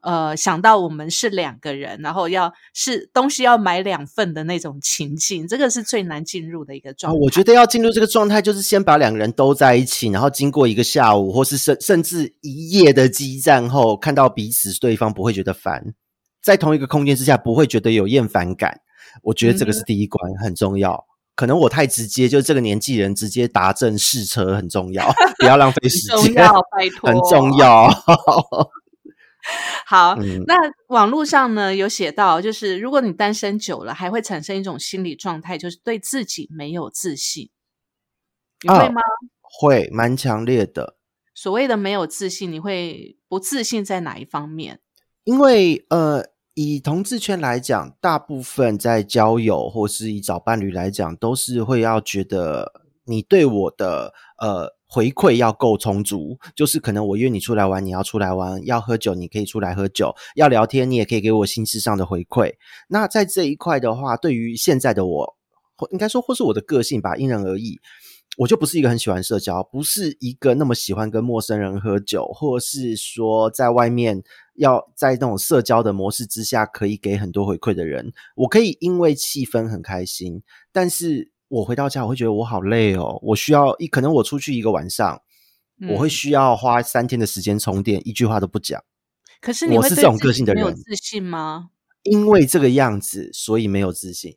[0.01, 7.19] 呃，想到我们是两个人，然后要是东西要买两份的那种情境，这个是最难进入的一个状啊，态。
[7.21, 15.95] 我觉得要进入这个状态，就是先把两个人都在一起，然后经过一个下午，或是甚甚至一夜的激战后，看到彼此对方不会觉得烦，
[16.41, 18.81] 在同一个空间之下不会觉得有厌烦感。
[19.23, 21.05] 我觉得这个是第一关，很重要。
[21.35, 25.09] 可能我太直接，就这个年纪人直接达阵试车很重要，
[25.39, 27.57] 不要浪费时间， 重要， 拜托，很重。
[27.59, 27.89] 要。
[29.87, 30.55] 好，嗯那
[30.89, 37.51] 网络上呢有写到，就是如果你单身久了，还会产生一种心理状态，就是对自己没有自信。
[38.63, 39.01] 你会哦吗？
[39.41, 40.97] 会蛮强烈的，
[41.35, 44.81] 所谓的没有自信，你会不自信在哪一方面？
[45.25, 52.78] 因为呃，以同志圈来讲，大部分在交友或是以找伴侣来讲，都是会要觉得
[53.09, 62.55] 你对我的呃回馈要够充足，就是可能我约你出来玩，你要出来玩；要喝酒，你可以出来喝酒；要聊天，你也可以给我心事上的回馈。
[62.89, 65.37] 那在这一块的话，对于现在的我，
[65.91, 67.81] 应该说或是我的个性吧，因人而异。
[68.37, 74.23] 我就不是一个很喜欢社交，不是一个那么喜欢跟陌生人喝酒，或是说在外面
[74.55, 78.13] 要在那种社交的模式之下可以给很多回馈的人。
[78.37, 80.41] 我可以因为气氛很开心，
[80.71, 85.21] 但是我回到家我会觉得我好累哦，我需要一可能我出去一个晚上，
[85.91, 86.11] 我会嗯。
[86.11, 88.83] 需要花三天的时间充电，一句话都不讲，
[89.41, 90.75] 可是你我是这种个性的人。
[90.75, 91.71] 自信吗？
[92.03, 94.37] 因为这个样子，所以没有自信。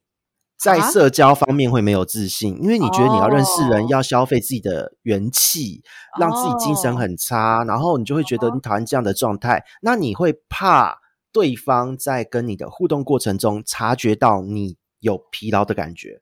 [0.58, 0.92] 在啊？
[0.92, 3.88] 社交方面会没有自信，因为你觉得你要认识人，哦。
[3.90, 5.84] 要消费自己的元气，
[6.20, 6.98] 让自己精神哦。
[6.98, 11.00] 很差，然后你就会觉得你讨厌这样的状态，那你会怕
[11.32, 16.22] 对方在跟你的互动过程中察觉到你有疲劳的感觉。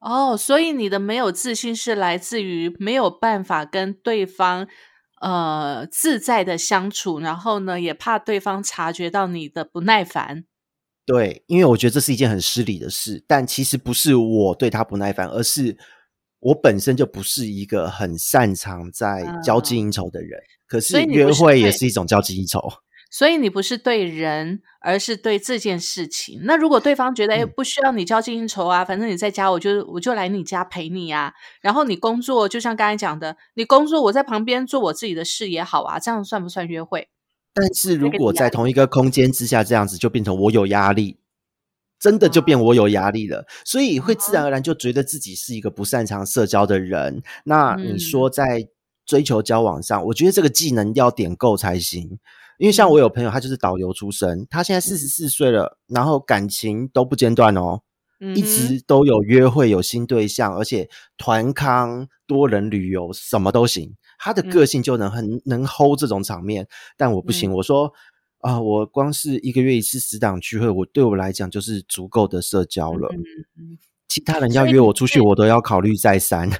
[0.00, 4.68] 哦，所以你的没有自信是来自于没有办法跟对方
[5.20, 10.44] 呃自在的相处，然后呢，也怕对方察觉到你的不耐烦。
[11.04, 15.76] 对，因为我觉得这是一件很失礼的事，但其实不是我对他不耐烦，而是
[16.40, 20.38] 我本身就不是一个很擅长在交际应酬的人。
[20.66, 22.60] 可是约会也是一种交际应酬。
[23.10, 26.40] 所以你不是对人，而是对这件事情。
[26.42, 31.32] 那如果对方觉得，哎，不需要你交际应酬啊，反正你在家，我就我就来你家陪你啊。
[31.62, 35.98] 然后你工作，就像刚才讲的，你工作，我在旁边做我自己的事也好啊。
[35.98, 37.08] 这样算不算约会？
[37.54, 41.18] 但是如果在同一个空间之下，这样子就变成我有压力，
[41.98, 43.46] 真的就变我有压力了。
[43.64, 47.22] 所以会自然而然就觉得自己是一个不擅长社交的人。
[47.44, 48.68] 那你说在
[49.06, 52.18] 追求交往上，我觉得这个技能要点够才行。
[52.58, 57.82] 因为像我有朋友，他就是导游出身，他现在四十四岁了，然后感情都不间断哦，
[58.34, 63.94] 一直都有约会，有新对象，而且团康、多人旅游什么都行。
[64.18, 66.66] 他的个性就能很能 hold 这种场面，
[66.96, 67.52] 但我不行。
[67.54, 67.92] 我说
[68.40, 73.08] 啊，我光是一个月一次死党聚会，我对我来讲就是足够的社交了。
[74.08, 76.50] 其他人要约我出去，我都要考虑再三。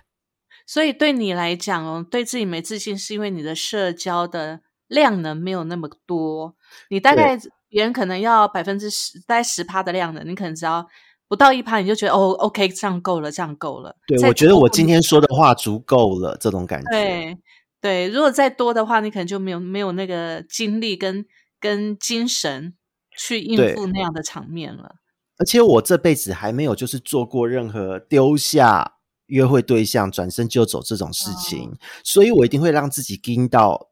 [0.65, 4.61] 所以对你来讲哦，对自己没自信，是因为你的社交的。
[4.89, 6.55] 量能没有那么多，
[6.91, 10.87] 你大概别人可能要百分之十，大概十趴的量能，你可能只要
[11.29, 13.95] 不到一趴，你就觉得哦，OK，这样够了，这样够了。
[14.07, 16.91] 对，我觉得我今天说的话足够了，这种感觉。
[16.91, 17.39] 对
[17.81, 21.27] 对，如果再多的话，你可能就没有没有那个精力跟
[21.61, 22.73] 跟精神
[23.15, 24.97] 去应付那样的场面了。
[25.37, 28.95] 而且我这辈子还没有就是做过任何丢下
[29.27, 33.91] 约会对象转身就走这种事情，所以我一定会让自己盯到。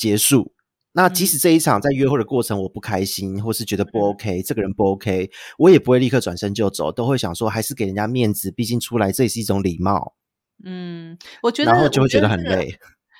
[0.00, 0.54] 结束。
[0.92, 10.16] 那即使这一场在约会的过程我不开心，或是觉得不 OK，这个人不 OK，我也不会立刻转身就走，都会想说还是给人家面子，毕竟出来这也是一种礼貌。
[10.64, 12.76] 嗯，我觉得，然后就会觉得很累。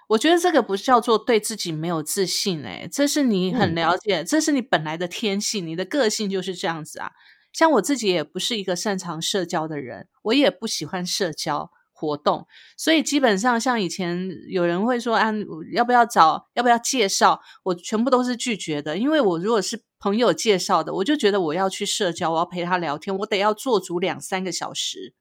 [0.08, 7.12] 我觉得这个不叫做对自己没有自信，哎，这是你很了解，这是你本来的天性，你的个性就是这样子啊。
[7.52, 11.70] 像我自己也不是一个擅长社交的人，我也不喜欢社交。
[12.00, 12.46] 活动，
[12.78, 15.30] 所以基本上像以前有人会说啊，
[15.74, 18.96] 要不要找，要不要介绍，我全部都是拒绝的。
[18.96, 25.12] 因为我如果是朋友介绍的，我就觉得我要去社交，我要陪他聊天，我得要做足两三个小时。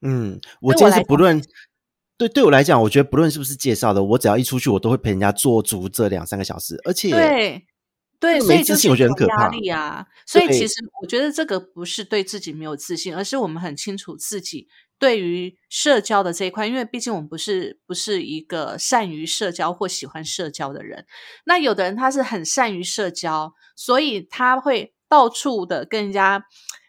[0.00, 1.42] 嗯，我今天是不论
[2.16, 7.66] 对对我来讲，我觉得不论是不是介绍的，我只要一出去，我都会陪人家做足这两三个小时，而且对
[8.18, 10.06] 对，所以就是我觉得很可怕啊。
[10.26, 14.68] 所以其实我觉得这个不是对自己没有自信，而是我们很清楚自己。
[14.98, 21.06] 对于社交的这一块，因为毕竟我们不是不是一个善于社交或喜欢社交的人。
[21.44, 26.44] 那有的人他是很善于社交，所以他会到处的跟人家、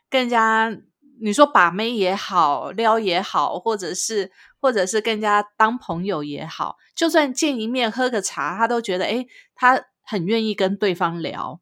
[0.10, 0.78] 跟人家，
[1.22, 11.60] 你说把妹也好，撩也好，或者是或者是跟人家当朋友也好，就算见一面喝个茶，他都觉得哎，他很愿意跟对方聊。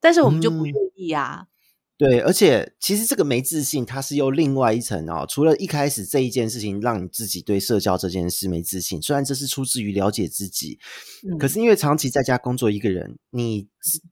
[0.00, 1.46] 但是我们就不愿意呀。
[2.02, 5.24] 对，而且其实这个没自信，它是又另外一层哦。
[5.28, 10.80] 除了一开始这一件事情让你自己对社交这件事没自信，虽然这是出自于了解自己，
[11.38, 13.68] 可是因为长期在家工作一个人，你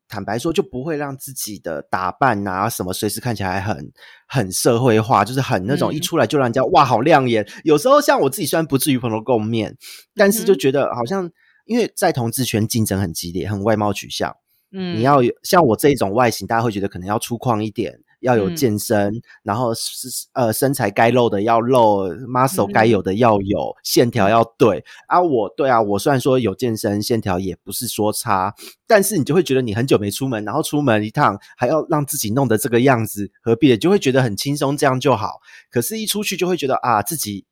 [0.07, 3.91] 坦白说就不会让自己的打扮啊什么随时看起来很
[4.29, 7.45] 很社会化，就是很那种一出来就让人家哇好亮眼。
[7.65, 9.77] 有时候像我自己虽然不至于蓬头垢面，
[10.15, 11.29] 但是就觉得好像
[11.67, 14.37] 因为在同志圈竞争很激烈，很外貌取向。
[14.73, 25.21] 嗯，你要有像我这一种外形，大家会觉得可能要粗犷一点，要有健身，然后是呃身材该露的要露，muscle 该有的要有，线条要对啊。
[25.21, 28.55] 我对啊，我虽然说有健身，线条也不是说差，
[28.87, 33.77] 但是你就会觉得你很久没出门，然后出门一趟还要让自己弄得这个样子，何必？
[33.77, 35.41] 就会觉得很轻松，这样就好。
[35.71, 37.45] 可是，一出去就会觉得啊，自己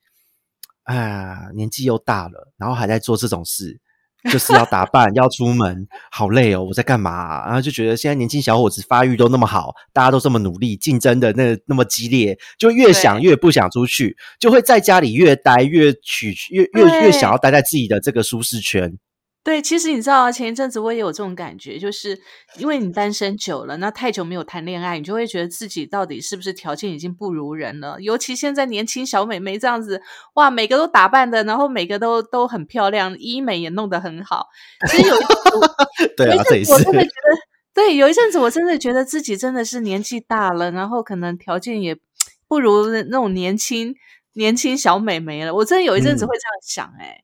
[0.85, 3.81] 啊年纪又大了，然后还在做这种事。
[4.25, 6.65] 就是要打扮，要出门，好累哦！
[6.65, 7.47] 我在干嘛？
[7.47, 18.99] 然后就觉得现在年轻小伙子发育都那么好，大家都这么努力，竞争的那那么激烈，就越想越不想出去，就会在家里越待越取越越越想要待在自己的这个舒适圈。
[19.49, 22.21] 对，其实你知道，前一阵子我也有这种感觉，就是
[22.59, 27.99] 因为你单身久了，那太久没有谈恋爱，你就会觉得自己到底是不是条件已经不如人了。
[27.99, 30.03] 尤其现在年轻小美眉这样子，
[30.35, 34.49] 哇，每个都打扮的，然后每个都都很漂亮，医美也弄得很好。
[34.87, 35.25] 其实有一
[36.15, 37.41] 对啊，这一次我真的觉得，
[37.73, 41.97] 对，有一阵子我真的觉得自己真的是年纪大了，然后可能条件也
[42.47, 43.95] 不如那种年轻
[44.35, 45.55] 年轻小美眉了。
[45.55, 46.53] 我真的有一阵子会这样
[46.91, 47.23] 想，哎。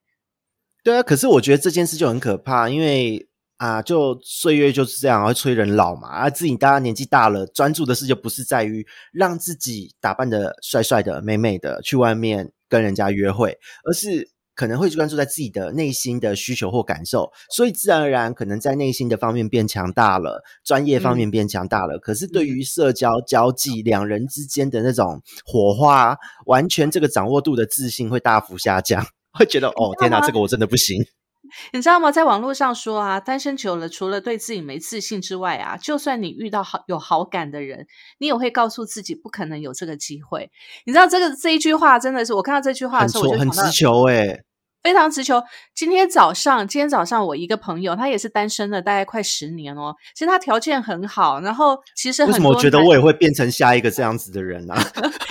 [0.85, 3.27] 对啊，可是我觉得这件事就很可怕，因为
[3.57, 6.09] 啊，就岁月就是这样会催人老嘛。
[6.09, 13.59] 啊，自己大家年纪大了，专注的事就不是在于让自己打扮的帅帅的、美美的去外面跟人家约会，
[13.89, 21.99] 而是可能会专注在自己的内心的需求或感受，所以自然而然可能在内心的方面变强大了，专业方面变强大了。
[21.99, 26.15] 可是对于社交交际，两人之间的那种火花，
[26.45, 29.07] 完全这个掌握度的自信会大幅下降，
[29.39, 31.05] 会觉得哦天哪，这个我真的不行。
[31.73, 32.11] 你知道吗？
[32.11, 37.87] 在网络上说啊，单身久了，除了对自己没自信之外啊，就算你遇到好有好感的人，
[38.19, 40.51] 你也会告诉自己不可能有这个机会。
[40.87, 44.43] 你知道这个这一句话真的是，我看到这句话的时候，我就很直球哎，
[44.85, 45.43] 非常直球。
[45.75, 49.97] 今天早上，今天早上我一个朋友，他也是单身了，大概快十年哦。
[50.15, 54.75] 其实他条件很好，然后其实为什么我觉得我也会变成下一个这样子的人 呢？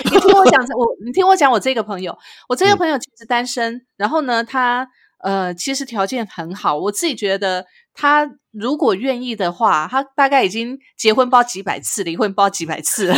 [0.04, 4.88] 你听我讲，我你听我讲，我这个朋友，我这个朋友其实单身，然后呢，他。
[5.20, 7.64] 呃，其实条件很好，我自己觉得
[7.94, 13.14] 他如果愿意的话，他大概已经结婚包几百次，离婚包几百次了，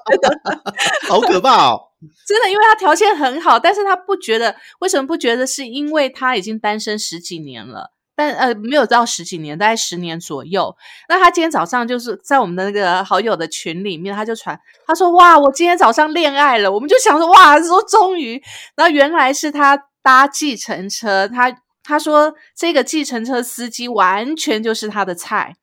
[1.08, 1.80] 好可怕哦！
[2.26, 5.46] 真的，因为他条件很好，但是他不觉得，为什么不觉得？
[5.46, 10.74] 是因为他已经单身十几年了，但呃，没有到十几年，大概十年左右。
[11.08, 18.42] 那他今天早上就是在我们的那个好友的群里面，他就传，他说：“哇，我今天早上恋爱了。”我们就想说：“哇，说终于。”
[18.74, 19.86] 然后原来是他。
[20.02, 21.54] 搭计程车，他
[21.90, 25.56] 他说这个计程车司机完全就是他的菜，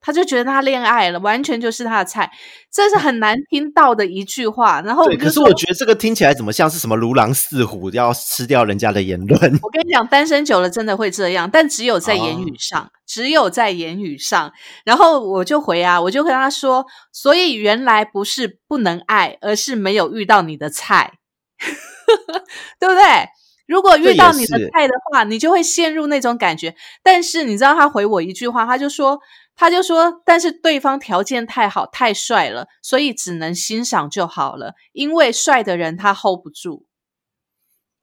[0.00, 2.30] 他就觉得他恋爱了，完全就是他的菜，
[2.70, 4.80] 这是很难听到的一句话。
[4.82, 9.40] 然后，可是我觉得这个听起来怎么像是什么如狼似虎要吃掉人家的言论？
[9.62, 14.52] 我跟你讲，单身久了真的会这样，但只有在言语上，只有在言语上。
[14.84, 21.14] 然后我就回啊，我就跟他说，所以原来不是不能爱，而是没有遇到你的菜，
[22.78, 23.02] 对不对？
[23.66, 26.74] 如果遇到你的菜的话，你就会陷入那种感觉。
[27.02, 29.20] 但是你知道他回我一句话，他就说，
[29.56, 34.74] 他就说，但是对方条件太好、太帅了，所以只能欣赏就好了。
[34.92, 36.86] 因为帅的人他 hold 不住。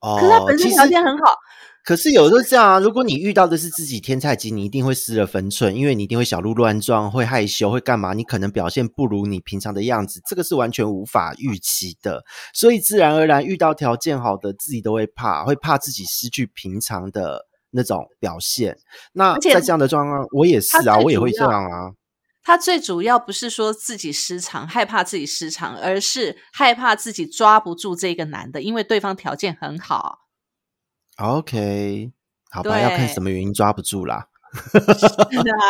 [0.00, 1.36] 哦，可是他本身条件很好。
[1.84, 8.12] 可是有时候这样啊，如果你遇到的是自己天菜鸡，你一定会失了分寸，因为你一定会小鹿乱撞，会害羞，会干嘛？
[8.12, 12.24] 你可能表现不如你平常的样子，这个是完全无法预期的。
[12.54, 18.78] 所以自然而然遇到条件好的，自己都会怕，会怕自己失去平常的那种表现。
[19.12, 21.90] 那在这样的状况，我也是啊，我也会这样啊。
[22.44, 30.21] 他最主要不是说自己失常，害怕自己失常，而是害怕自己抓不住这个男的，因为对方条件很好。
[31.18, 32.12] OK，
[32.50, 34.28] 好吧，要看什么原因抓不住啦。
[34.54, 35.06] 是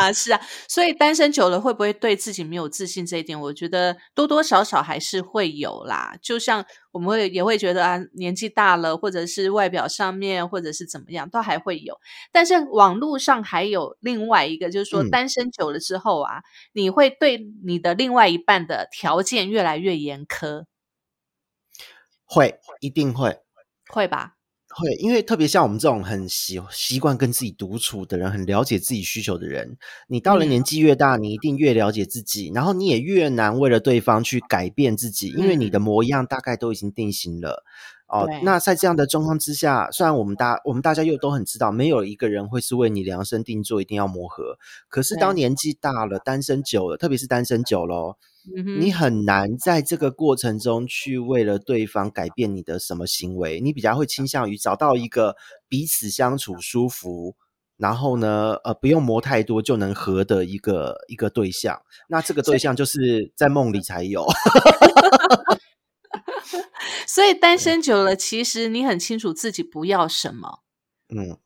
[0.01, 3.07] 啊，是啊，所以单身久了会不会对自己没有自信？
[3.07, 6.16] 这一点，我觉得多多少少还是会有啦。
[6.20, 11.97] 就像我们会也会觉得啊，年纪大了，或者是外表上面，或者是怎么样，都还会有。
[12.32, 20.64] 但是网络上还有另外一个，就是说单身久了之后啊，你会对你的另外一半的条件越来越严苛。
[22.24, 23.38] 会，一定会，
[23.86, 24.34] 会吧。
[24.75, 29.77] 会，因为特别像我们这种很习习惯跟自己独处的人，很了解自己需求的人，
[30.09, 37.64] 你到了年纪越大，你一定越了解自己，然后你也越难为了对方去改变自己，因为你的模样大概都已经定型了。
[38.13, 44.59] 哦，那在这样的状况之下，虽然我们大我们大家又都很知道，没有一个人会是为你量身定做，一定要磨合。
[44.91, 48.19] 可是当年纪大了，单身久了，特别是单身久了，
[48.79, 53.61] 你很难在这个过程中去为了对方改变你的什么行为。
[53.61, 55.35] 你比较会倾向于找到一个
[55.67, 57.35] 彼此相处舒服，
[57.79, 61.81] 然后呢，呃，不用磨太多就能合的一个一个对象。
[62.09, 64.27] 那这个对象就是在梦里才有。
[67.13, 70.61] 所以单身久了，其实你很清楚自己不要什么，
[71.15, 71.37] 嗯，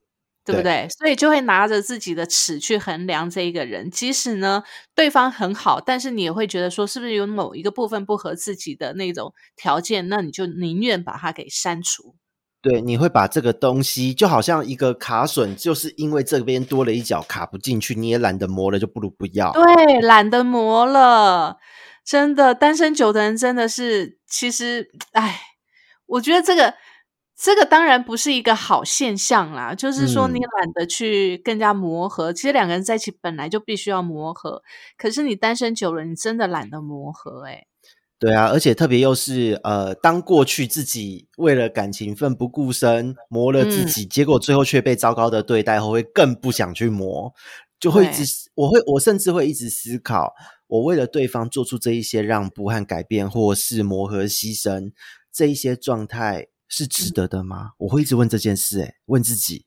[0.44, 0.86] 对不对？
[0.96, 3.90] 所以就会拿着自己的尺去衡量这一个人。
[3.90, 4.62] 即使呢
[4.94, 10.08] 对方很好，但是你也会觉得说，是不是有某一个部分不合自己的那种条件？
[10.08, 12.14] 那你就宁愿把它给删除。
[12.62, 19.52] 对，你会把这个东西，就好像一个卡榫，就是因为这边多了一角卡不进去，你也懒得磨了，就不如不要。
[19.52, 21.56] 对，懒得磨了。
[22.04, 25.40] 真的，单身久的人真的是，其实，哎，
[26.06, 26.74] 我觉得这个
[27.38, 29.74] 这个当然不是一个好现象啦。
[29.74, 34.62] 就是说，你懒得去更加磨合，其实两个人在一起本来就必须要磨合。
[34.96, 37.66] 可是你单身久了，你真的懒得磨合，哎。
[38.18, 47.34] 对啊，而且特别又是呃，当过去自己为了感情奋不顾身磨了自己，结果最后却被糟糕的对待后，会更不想去磨，
[47.78, 50.32] 就会一直，我会，我甚至会一直思考。
[50.66, 54.92] 我为了对方做出这一些让步和改变，或是磨合牺牲，
[55.36, 57.72] 这一些状态是值得的吗？
[57.80, 59.66] 我会一直问这件事，哎，问自己。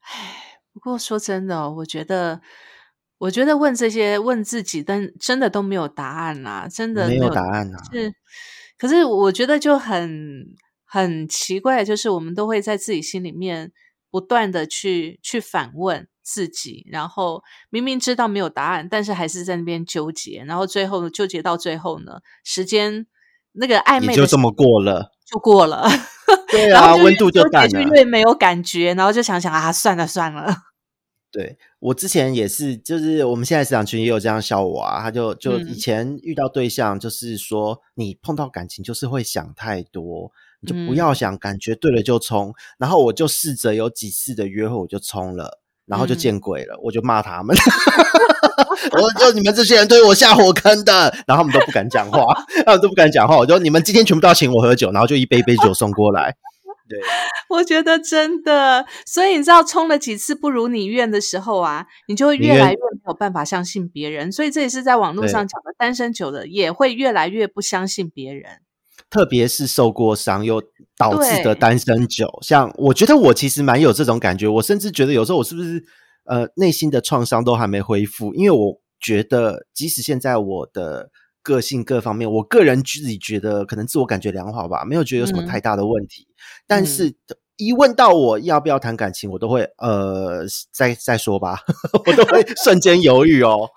[0.00, 2.40] 唉，不过说真的，我觉得，
[3.18, 7.78] 我觉得问这些问自己，但真的都没有答案啦，真的没有答案啊。
[7.92, 8.12] 是，
[8.76, 10.56] 可是我觉得就很。
[10.88, 13.72] 很奇怪，就是我们都会在自己心里面
[14.08, 23.08] 不断的去去反问自己，然后明明知道没有答案，但是还是在那边纠结，然后最后纠结到最后呢，时间
[23.56, 25.88] 那个暧昧就这么过了，就过了。
[26.50, 30.56] 对啊，温度就淡了，越没有感觉，然后就想想啊，算了算了。
[31.30, 42.54] 对我之前也是，就是我们现在市场群也有这样笑我啊，他就就以前遇到对象，就是说你碰到感情就是会想太多，你就不要想，感觉对了就冲。
[42.78, 47.56] 然后我就试着有几次的约会，我就冲了，然后就见鬼了，我就骂他们，
[48.92, 52.24] 我就你们这些人推我下火坑的，然后他们都不敢讲话，
[52.66, 56.34] 他们都不敢讲话，我就你们今天全部都要请我喝酒，然后就一杯一杯酒送过来。
[56.88, 57.00] 对，
[57.50, 64.30] 我觉得真的，所以你知道，冲了几次不如你愿的时候啊，你就会越来越没有办法相信别人。
[64.30, 68.60] 所以这也是在网络上讲的，单身久了也会越来越不相信别人。
[69.10, 70.62] 特别是受过伤又
[70.96, 75.84] 导致的单身久，像我觉得我其实蛮有这种感觉，我甚至觉得有时候我是不是
[76.24, 81.10] 呃内心的创伤都还没恢复，因为我觉得即使现在我的。
[81.46, 86.26] 个性各方面，我个人自己觉得可能自我感觉良好吧，没有觉得有什么太大的问题。
[86.66, 87.14] 但是，
[87.56, 91.60] 一问到我要不要谈感情，我都会呃，再再说吧，
[92.04, 93.68] 我都会 瞬间犹豫哦。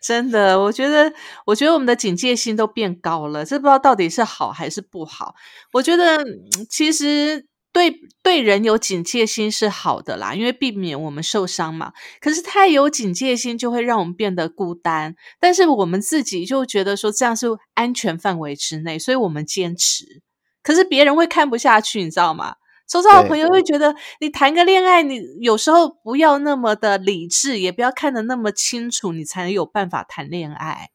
[0.00, 1.12] 真的，我觉得，
[1.46, 5.34] 我觉得我们的警戒心都变高了，这不知道到底是好还是不好。
[5.72, 6.24] 我觉得
[6.68, 7.46] 其实。
[7.72, 11.92] 对对人有警戒心是好的啦，因为避免我们受伤嘛。
[12.22, 20.22] 可是太有警戒心就会让我们变得孤单，但是我们自己就觉得说这样是安全范围之内，所以我们坚持。
[20.62, 22.54] 可是别人会看不下去，你知道吗？
[22.88, 30.90] 周遭的朋友会觉得你谈个恋爱，你有时候不要那么的理智，也不要看得那么清楚，你才有办法谈恋爱。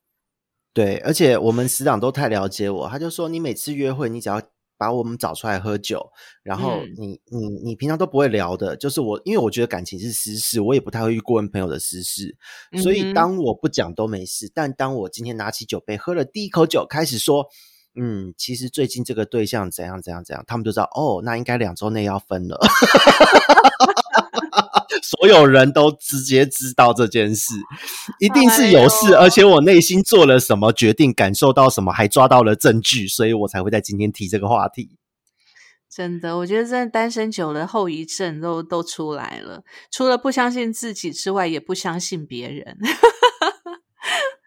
[0.73, 4.41] 对，而且我们师长都太了解我，他就说你每次约会，你只要。
[4.81, 6.03] 把我们找出来喝酒，
[6.41, 12.35] 然后你你你平常都不会聊的，就是我，因为我觉得感情是私事，我也不太会去过问朋友的私事，
[12.81, 14.51] 所以当我不讲都没事。
[14.51, 17.45] 但当我今天拿起酒杯，喝了第一口酒，开始说，
[17.95, 22.57] 嗯，其实最近这个对象怎样怎样怎样，他们就知道，哦，那应该两周内要分了。
[25.03, 27.53] 所有人都直接知道这件事，
[28.19, 34.97] 一定是有事，而且我内心做了什么决定，感受到什么，还抓到了证据，所以我才会在今天提这个话题。
[35.89, 39.63] 真的，我觉得真的单身久了，后遗症都都出来了。
[39.91, 42.77] 除了不相信自己之外，也不相信别人。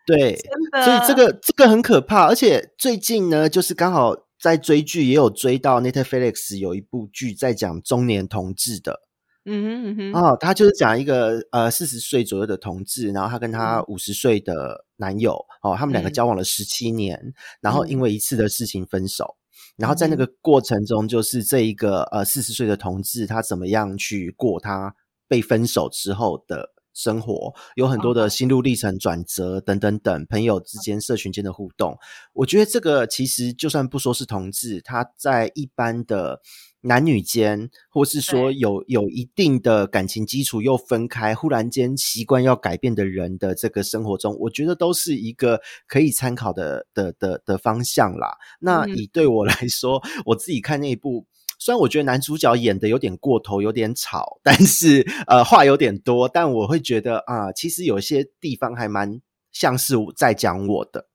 [0.06, 0.36] 对，
[0.84, 2.26] 所以这个这个很可怕。
[2.26, 9.00] 而且最近呢，就是刚好在追剧，也有追到 Netflix 有一部剧在讲中年同志的。
[9.46, 10.12] 嗯哼嗯。
[10.12, 19.36] 哼，哦，他就是讲一个呃四十岁左右的同志，然后他跟他五十岁的男友，哦，他们两个交往了十七年，然后因为一次的事情分手，
[19.76, 24.94] 然后在那个过程中，就是这一个呃四十岁的同志，他怎么样去过他
[25.28, 31.98] 被分手之后的生活，有很多的心路历程转折等等等，朋友之间、社群间的互动，
[32.32, 36.40] 我觉得这个其实就算不说是同志，他在一般的。
[36.86, 48.36] 男女间，或是说有有一定的感情基础又分开，忽然间习惯要改变的人的这个生活中，我觉得都是一个可以参考的的的的方向啦。
[48.60, 51.24] 那以对我来说，我自己看那一部，
[51.58, 59.20] 虽然我觉得男主角演的有点过头，有点吵，但是呃话有点多，但我会觉得啊，其实有些地方还蛮
[59.52, 61.08] 像是在讲我的。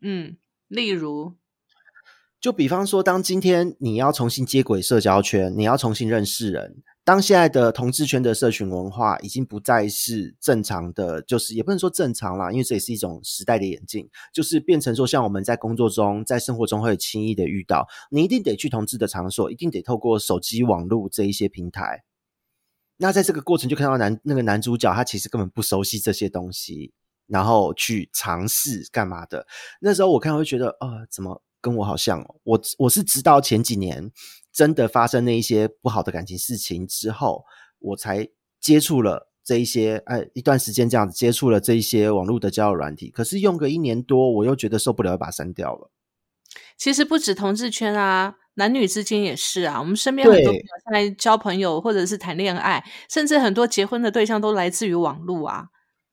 [0.00, 0.36] 嗯，
[0.68, 1.34] 例如。
[2.40, 6.82] 就比方说，当今天你要重新接轨社交圈，你要重新认识人。
[7.04, 22.04] 当现在的同志圈的社群文化已经不再是正常的，就是也不能说正常啦，因为这也是一种时代的演进，就是变成说，像我们在工作中、在生活中会轻易的遇到，你一定得去同志的场所，一定得透过手机网络这一些平台。
[22.98, 26.92] 那在这个过程，就看到男那个男主角，他其实根本不熟悉这些东西，
[27.26, 29.44] 然后去尝试干嘛的。
[29.80, 31.42] 那时候我看会觉得，呃，怎么？
[31.60, 34.10] 跟我好像，我我是直到前几年
[34.52, 37.44] 真的发生那一些不好的感情事情之后，
[37.78, 38.28] 我才
[38.60, 43.10] 接触了这一些，哎，一段时间这样子接触了这一些网络的交友软体。
[43.10, 45.90] 可是用个一年多，我又觉得受不了，把它删掉了。
[46.76, 49.80] 其实不止同志圈啊，男女之间也是啊。
[49.80, 55.68] 我们身边很多朋友在交朋友或者是谈恋爱，甚至很多结婚的对象都来自于网络啊。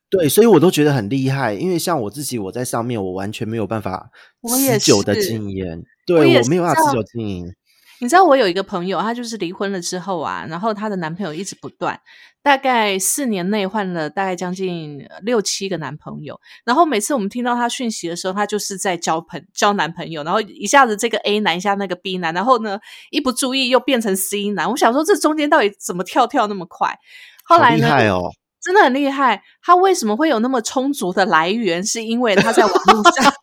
[0.09, 4.09] 对，所以我都觉得很厉害，因为像我自己，我在上面我完全没有办法
[4.47, 7.53] 持久的经营，对我没有办法持久经营。
[8.01, 11.99] 你知道我有一个朋友，她就是离婚了之后啊，然后她的男朋友一直不断，
[12.41, 16.39] 大概四年内换了大概将近六七个男朋友。
[16.63, 22.79] 然后每次我们听到她讯息的时候，她就是在交朋交男朋友，然后一下子这个 A 男，一下那个 B 男，然后呢
[23.11, 24.69] 一不注意又变成 C 男。
[24.69, 26.97] 我想说这中间到底怎么跳跳那么快？
[27.43, 27.89] 后来呢？
[28.09, 28.31] 哦，
[28.61, 29.43] 真的很厉害。
[29.61, 31.83] 他为什么会有那么充足的来源？
[31.83, 33.33] 是因为他在网络上，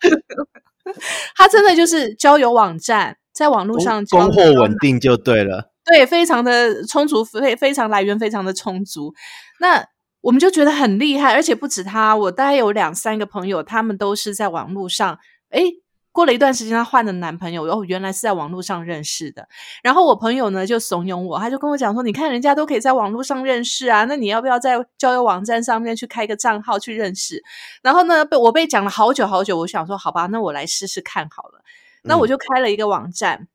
[1.36, 3.18] 他真的就是交友网站。
[3.36, 9.12] 在网络上供货稳定就对了，对，非常的充足，非非常来源非常的充足。
[9.60, 9.86] 那
[10.22, 15.18] 我们就觉得很厉害，而且不止他，我大概有两三个朋友，他们都是在网络上。
[15.50, 15.62] 诶，
[16.12, 19.46] 过了一段时间，他换了男朋友，哦，原来是在网络上认识的。
[19.82, 27.44] 然后我朋友呢就怂恿我，他就跟我讲说：“你看人家都可以在网络上认识啊，那你要不要在交友网站上面去开个账号去认识？”
[27.84, 31.60] 然后呢，被我被讲了好久好久，我想说，好吧，那我来试试看好了。
[32.06, 33.48] 那我就开了一个网站，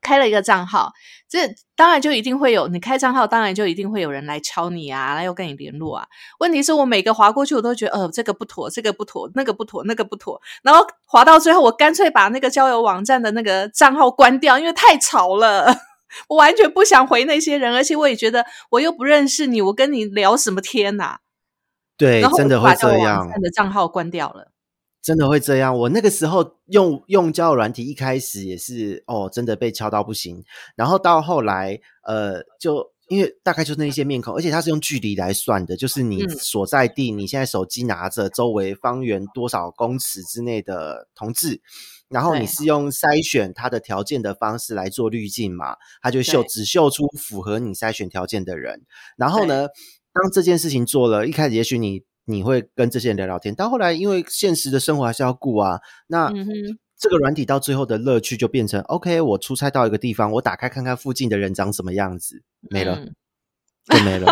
[0.00, 0.92] 开了一个账号，
[1.28, 6.06] 这当然就一定会有你开账号，当然就一定会有人来敲你啊，来要跟你联络啊。
[6.38, 10.40] 问题是我每个划过去，我都觉得，呃，这个不妥，这个不妥，那个不妥，那个不妥。
[10.62, 15.74] 然后划到最后，我干脆把那个交友网站的那个账号关掉，因为太吵了，
[16.28, 21.18] 我完全不想回那些人，而且我也觉得我又不认识你，我跟你聊什么天呐？
[21.96, 23.28] 对，然后真的会这样。
[23.40, 24.49] 的账号关掉了。
[25.02, 25.76] 真的会这样？
[25.76, 30.44] 我那个时候用用交友软体，一开始也是哦，真的被敲到不行。
[30.76, 41.62] 然后到后来，呃，就因为大概就是那些面孔，而且它是用距离来算的，就是你所在地，你现在手机拿着周围方圆多少公尺之内的同志，
[42.10, 48.82] 然后你是用筛选它的条件的方式来做滤镜嘛，他就秀只秀出符合你筛选条件的人。
[49.16, 49.66] 然后呢，
[50.12, 52.02] 当这件事情做了一开始，也许你。
[52.24, 56.32] 你会跟这些人聊聊天，到后来因为现实的生活还是要顾啊，那
[56.98, 62.98] 这个软体到最后的乐趣就变成，OK，我出差到一个地方，我打开看看附近的人长什么样子，没了，
[63.86, 64.26] 就没了。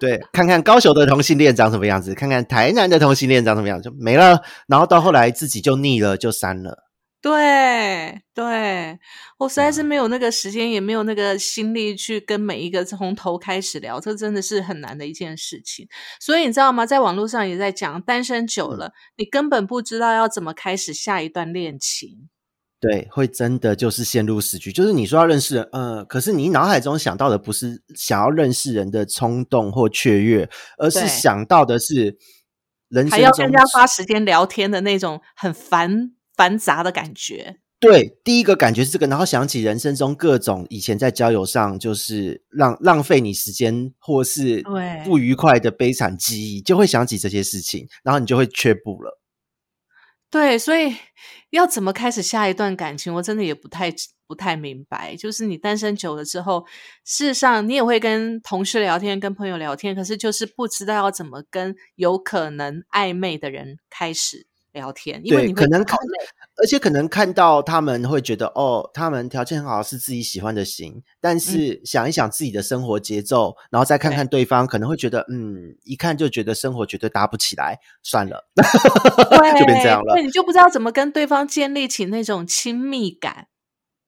[0.00, 4.42] 对，看看高雄的同性恋长什么样子，看看台南的同性恋长什么样子，就没了。
[4.66, 6.84] 然后到后来自己就腻了，就删了。
[7.22, 8.98] 对对，
[9.38, 15.86] 我实在是没有那个时间，也没有那个心力去跟每一个从头开始聊，这真的是很难的一件事情。
[16.20, 16.84] 所以你知道吗？
[16.84, 22.28] 在网络上也在讲，单身久了，你根本不知道要怎么开始下一段恋情。
[22.80, 24.72] 对，会真的就是陷入死局。
[24.72, 32.18] 就是你说要认识人，呃，可是你脑海中想到的不是想要认识人的冲动或雀跃，而是想到的是
[32.88, 36.16] 人生还要跟人家花时间聊天的那种很烦。
[36.42, 44.60] 繁杂的感觉，对，第一个感觉是这个，然后想起人生中各种以前在交友上就是浪浪费你时间或是
[45.04, 49.20] 不愉快的悲惨记忆，就会想起这些事情，然后你就会却步了。
[50.28, 50.96] 对，所以
[51.50, 53.94] 要怎么开始下一段感情，我真的也不太
[54.26, 55.14] 不太明白。
[55.14, 56.64] 就是你单身久了之后，
[57.04, 64.48] 事实上你也会跟同事聊天，跟朋友聊天，可是就是不知道要怎么跟有可能暧昧的人开始。
[64.72, 65.98] 聊天，因为你可能看，
[66.56, 71.02] 而且可能看到他们会觉得哦，他们条件很好，是自己喜欢的型。
[71.20, 78.46] 但是想一想自己的生活节奏，然后再看看对方，可能会觉得嗯，一看就觉得生活绝对搭不起来，算了，
[79.58, 80.14] 就变这样了。
[80.14, 83.48] 对，你就不知道怎么跟对方建立起那种亲密感。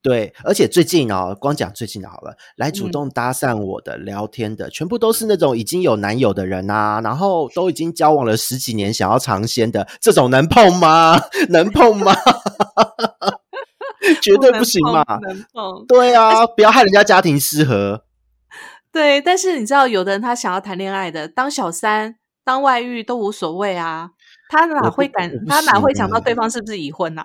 [0.04, 11.18] 对，而且最近哦，光讲最近的好了，来主动搭讪我的、聊天的，全部都是那种已经有男友的人啊，然后都已经交往了十几年，想要尝鲜的，这种能碰吗？
[11.48, 12.14] 能碰吗？
[14.20, 15.02] 绝对不行嘛！
[15.22, 15.86] 能碰？
[15.88, 18.04] 对啊，不要害人家家庭失和。
[18.92, 24.10] 对，但是你知道，有的人他想要谈恋爱的，当小三、当外遇都无所谓啊，
[24.50, 25.32] 他哪会敢？
[25.48, 27.24] 他哪会想到对方是不是已婚呐？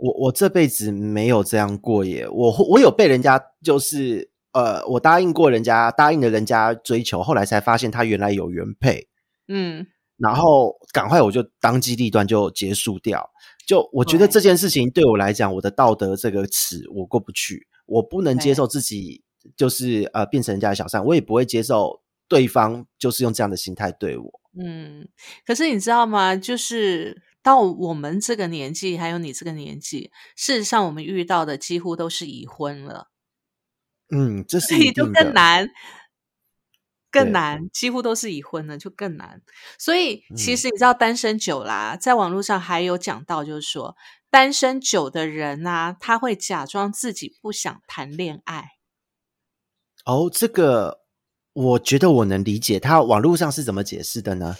[0.00, 9.08] 我我这辈子没有这样过耶，我我有被人家就是呃，我答应过人家，答应了人家追求，后来才发现他原来有原配，
[9.46, 9.86] 嗯，
[10.16, 13.28] 然后赶快我就当机立断就结束掉。
[13.66, 19.22] 就我觉得这件事情对我来讲，我的道德这个尺我过不去，我不能接受自己
[19.54, 24.40] 就是呃变成人家的小三，我也不会接受对方就是用这样的心态对我。
[24.58, 25.06] 嗯，
[25.46, 26.34] 可是你知道吗？
[26.34, 27.22] 就是。
[27.42, 33.08] 到我们这个年纪，还有你这个年纪，事实上我们遇到的几乎都是已婚了。
[34.12, 35.68] 嗯，这所以就更难，
[37.10, 39.40] 更难，几乎都是已婚了，就更难。
[39.78, 43.96] 所以其实你知道，单身久啦，在网络上还有讲到，就是说
[44.28, 48.72] 单身久的人啊，他会假装自己不想谈恋爱。
[50.04, 51.02] 哦，这个
[51.52, 54.56] 我觉得我能理解，他网络上是怎么解释的呢？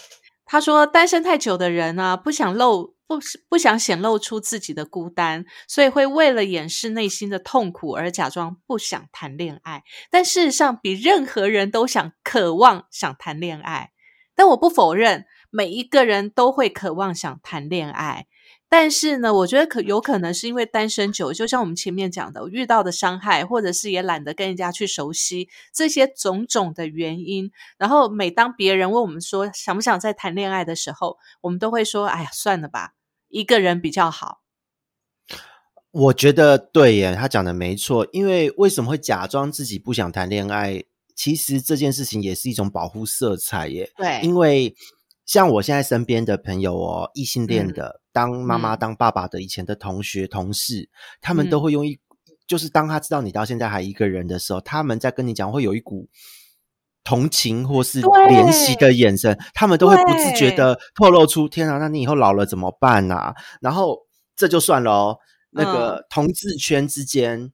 [0.53, 9.85] 他说：“单身太久的人呢，不想露不不想显露出自己的孤单，所以会为了掩饰内心的痛苦而假装不想谈恋爱。
[10.11, 13.93] 但事实上，比任何人都想、渴望想谈恋爱。
[14.35, 18.27] 但我不否认，每一个人都会渴望想谈恋爱。
[18.73, 27.51] 但是呢，我觉得可有可能是因为单身久，就像我们前面讲的，遇到的伤害，或者是也懒得跟人家去熟悉这些种种的原因。
[27.79, 32.93] 然后每当别人问我们说想不想再谈恋爱的时候，我们都会说：“哎呀，算了吧，
[33.29, 34.43] 一个人比较好。”
[35.91, 38.07] 我觉得对耶，他讲的没错。
[38.13, 40.85] 因为为什么会假装自己不想谈恋爱？
[41.17, 43.91] 其实这件事情也是一种保护色彩耶。
[43.97, 44.77] 对，因为。
[45.31, 52.01] 像我现在身边的朋友哦，异性恋的，当妈妈、当爸爸的，以前的同学、同事，他们都会用一，
[52.49, 56.09] 就是当他知道你到现在还一个人的时候，他们在跟你讲，会有一股
[57.05, 63.33] 同情或是怜惜的眼神，他们都会不自觉的透露出：天啊，那你以后老了怎么办啊？
[63.61, 64.01] 然后
[64.35, 65.19] 这就算了哦，
[65.51, 67.53] 那个同志圈之间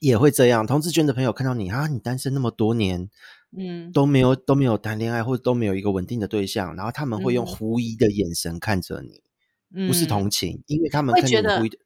[0.00, 3.08] 也会这样，同志圈的朋友看到你啊，你单身那么多年。
[3.56, 11.78] 嗯，都没有都没有谈恋爱，或者都没有一个稳定的对象，然后他们会用狐疑的眼神看着你，不是同情，因为他们看你狐疑的，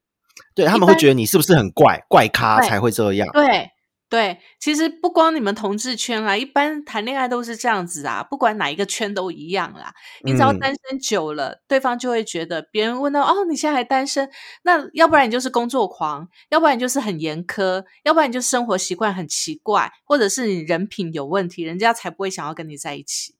[0.54, 3.28] 对他们会觉得你是不是很怪怪咖才会这样？
[3.32, 3.70] 对。
[4.08, 9.92] 对，其实不光你们同志圈啦，一般谈恋爱都是这样子啊，不管哪一个圈都一样啦。
[10.22, 14.30] 你只要单身久了，对方就会觉得别人问到哦，你现在还单身，
[14.62, 23.34] 那要不然你就是工作狂，要不然你就是很严苛，要不然你就生活习惯很奇怪，或者是你人品有问题，人家才不会想要跟你在一起。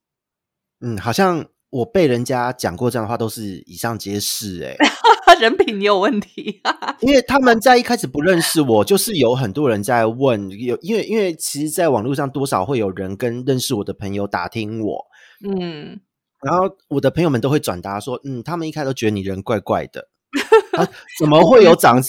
[0.81, 1.47] 嗯，好像。
[1.69, 4.63] 我被人家讲过这样的话，都是以上皆是。
[4.63, 4.77] 哎，
[5.41, 6.61] 人品也有问题，
[7.01, 15.05] 因为他们在一开始不认识我，就是有很多人在问，有因为因为其实，在网络上多少会有人跟认识我的朋友打听我，
[15.45, 16.01] 嗯，
[16.43, 20.09] 然后我的朋友们都会转达说，嗯，他们一开始都觉得你人怪怪的，
[21.19, 22.01] 怎么会有长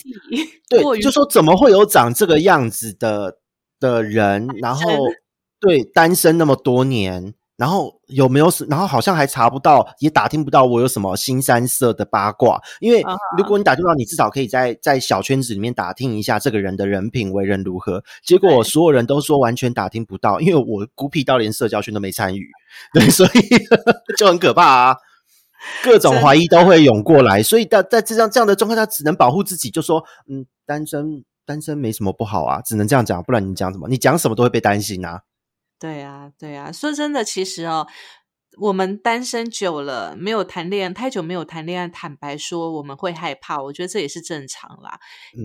[0.70, 3.40] 对，就说怎么会有长这个样子的
[3.80, 4.82] 的人，然后
[5.60, 7.34] 对单身那么多年。
[7.58, 8.64] 然后有没有是？
[8.66, 12.62] 然后好像还查不到，也打听不到我有什么新三色的八卦。
[12.80, 13.04] 因为
[13.38, 18.04] 如果你打听到，你至少可以在在小圈子里面打听一下这个人的人品为人如何。
[18.24, 22.48] 结果所有人都说完全打听不到，因为我孤僻到连社交圈都没参与，
[22.94, 23.30] 对，所以
[24.18, 24.98] 就很可怕啊！
[25.84, 33.88] 各种怀疑都会涌过来，所以在在这样这样的状况下，只能保护自己，就说嗯，单身单身没什么不好啊，只能这样讲，不然你讲什么？
[33.90, 35.24] 你讲什么都会被担心啊。
[35.80, 37.86] 对啊，对啊，说真的，其实哦，
[38.60, 45.00] 我们单身久了，没有谈恋爱太久，没有谈恋爱，坦白说，我们会害怕，我觉得这也是正常啦。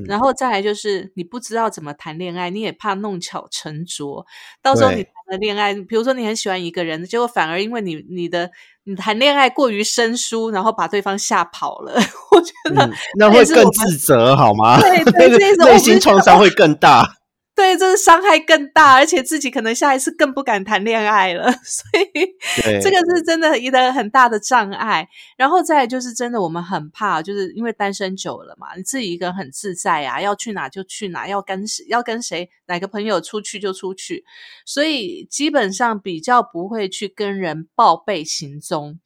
[0.06, 4.24] 然后再来就是，你不知道怎么谈恋爱，你也怕弄巧成拙，
[4.62, 8.50] 到时候你谈了恋爱，比如说你很喜欢一个人，结果反而因为你你的
[8.84, 11.92] 你谈恋爱过于生疏，然后把对方吓跑了，
[12.32, 14.80] 我觉得那会更自责，好吗？
[14.80, 17.16] 对对， 内心创伤会更大。
[17.62, 25.08] 对，这是伤害更大，而且自己可能下一次更不敢谈恋爱了， 所以这个是真的一个很大的障碍。
[25.36, 34.24] 然后再就是真的，我们很怕，就是因为单身久了嘛，你自己一个人很自在啊，要去哪就去哪，要跟谁要跟谁哪个朋友出去就出去，
[34.66, 38.98] 所以基本上比较不会去跟人报备行踪。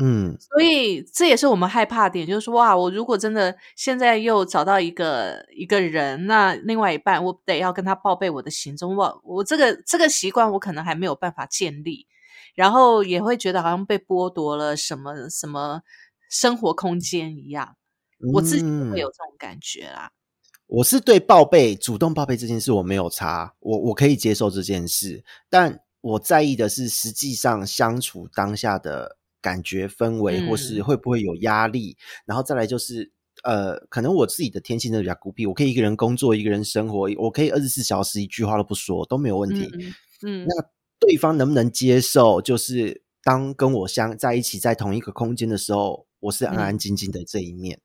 [0.00, 12.06] 嗯，所以这也是我们害怕点，就是说，哇，我如果真的现在又找到一个一个人，那另外一半我得要跟他报备我的行踪，我我这个这个习惯我可能还没有办法建立，
[12.54, 15.82] 然后也会觉得好像被剥夺了什么什么
[16.30, 17.74] 生活空间一样，
[18.34, 20.12] 我自己会有这种感觉啦。
[20.68, 29.17] 我是对报备主动报备这件事我没有差，我我可以接受这件事，但我在意的是实际上相处当下的。
[29.40, 31.96] 感觉氛围，或是会不会有压力？
[32.26, 33.12] 然后再来就是，
[33.44, 39.70] 呃，可能我自己的天性的比较孤僻，我可以一个人工作，一个人生活，我可以二十四小时一句话都不说都没有问题。
[40.26, 40.54] 嗯，那
[40.98, 42.42] 对方能不能接受？
[42.42, 47.80] 就是当跟我相在一起在同一个空间的时候，我是安安静静的这一面。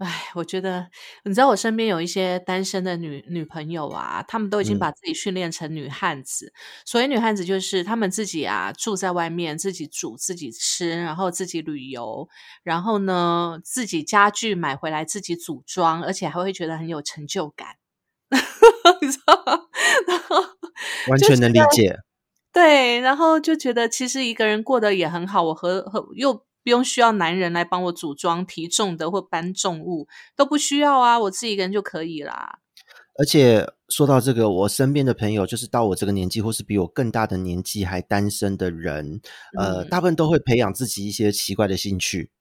[0.00, 0.86] 哎，我觉得
[1.24, 6.52] 你知道，我身边有一些单身的女女朋友啊，她们都已经把自己训练成女汉子。
[6.84, 12.28] 所以女汉子就是她们自己啊，住在外面，自己煮自己吃，然后自己旅游，
[12.62, 17.68] 然后呢，自己家具买回来自己组装，而且还会觉得很有成就感。
[19.02, 19.68] 你知道？
[21.06, 21.96] 完全能理解。
[22.52, 25.42] 对，然后就觉得其实一个人过得也很好。
[25.44, 26.45] 我和和又。
[26.66, 32.58] 不用需要男人来帮我组装提重的或搬重物，都不需要啊，我自己一个人就可以啦。
[33.20, 39.20] 而且说到这个，我身边的朋友，就是到我这个年纪或是比我更大的年纪还单身的人，
[39.56, 42.32] 呃，大部分都会培养自己一些奇怪的兴趣。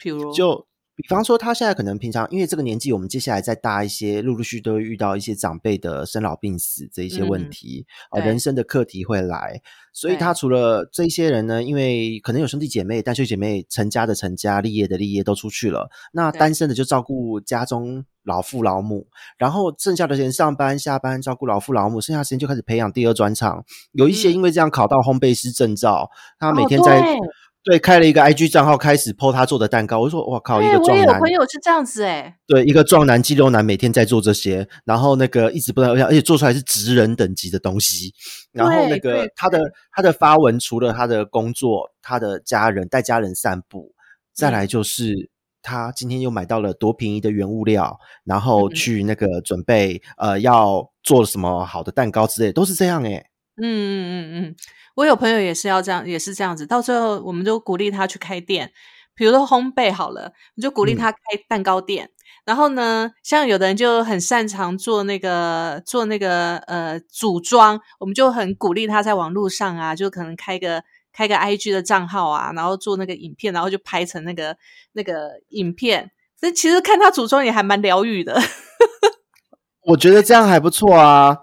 [0.00, 0.66] 譬如，就
[0.96, 9.60] 比方说，他现在可能平常因为这个年纪，我们接下来再大一些，陆陆续续都会遇到一些长辈的生老病死这一些问题，呃，人生的课题会来。
[9.92, 16.38] 所以他除了这些人呢，因为可能有兄弟姐妹，但兄弟姐妹成家的成家，立业的立业都出去了，那对。
[16.38, 19.06] 单身的就照顾家中老父老母，
[19.38, 23.64] 然后剩下的人上班下班照顾老父老母，剩下的时间就开始培养第二专长。
[23.92, 24.34] 有一些嗯。
[24.34, 27.16] 因为这样考到烘焙师证照，他每哦天在、对
[27.64, 30.00] 对开了一个 IG 账号，开始 PO 他做的蛋糕。
[30.00, 38.12] 我就说哇靠，一对，个壮男我也有朋友是这样子哎，对，一个壮男肌肉男每天在做这些，然后那个一直不断，而且做出来是职人等级的东西。
[38.52, 39.58] 然后那个他的
[39.90, 43.94] 他的发文，除了他的工作，他的家人带家人散步，
[44.34, 45.30] 再来嗯就是
[45.62, 48.74] 他今天又买到了多便宜的原物料，然后嗯。
[48.74, 53.24] 去那个准备呃要做什么好的蛋糕之类，都是这样诶、
[53.56, 54.56] 嗯嗯嗯嗯，
[54.96, 58.72] 我有朋友也是要这样，也是这样子，到最后我们就鼓励他去开店，
[59.14, 62.10] 比如说烘焙好了，你就鼓励嗯他开蛋糕店。
[62.44, 74.56] 然后呢，像有的人就很擅长做那个做那个呃组装，我们就很鼓励他在网络上啊，就可能开个开个 IG 的账号啊，然后做那个影片，然后就拍成那个
[74.92, 76.10] 那个影片。
[76.38, 78.38] 这其实看他组装也还蛮疗愈的。
[79.86, 81.38] 我觉得这样还不错啊。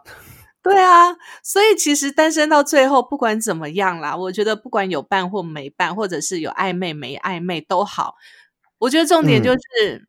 [0.64, 8.16] 对啊，所以其实单身到最后，不管怎么样啦，我觉得不管有伴或没伴，或者是有暧昧没暧昧都好，
[8.78, 10.08] 我觉得重点就是，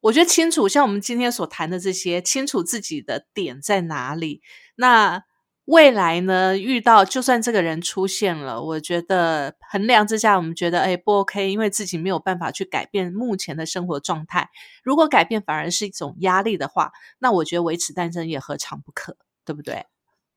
[0.00, 4.42] 我觉得清楚，像我们今天所谈的这些，清楚自己的点在哪里。
[4.76, 5.22] 那
[5.64, 14.50] 未来呢，遇到就算这个人出现了，我觉得衡量之下，我们觉得哎不 OK，因为自己没有办法去改变目前的生活状态。
[14.82, 19.86] 如果改变反而是一种压力的话，那我觉得维持单身也何尝不可，对不对？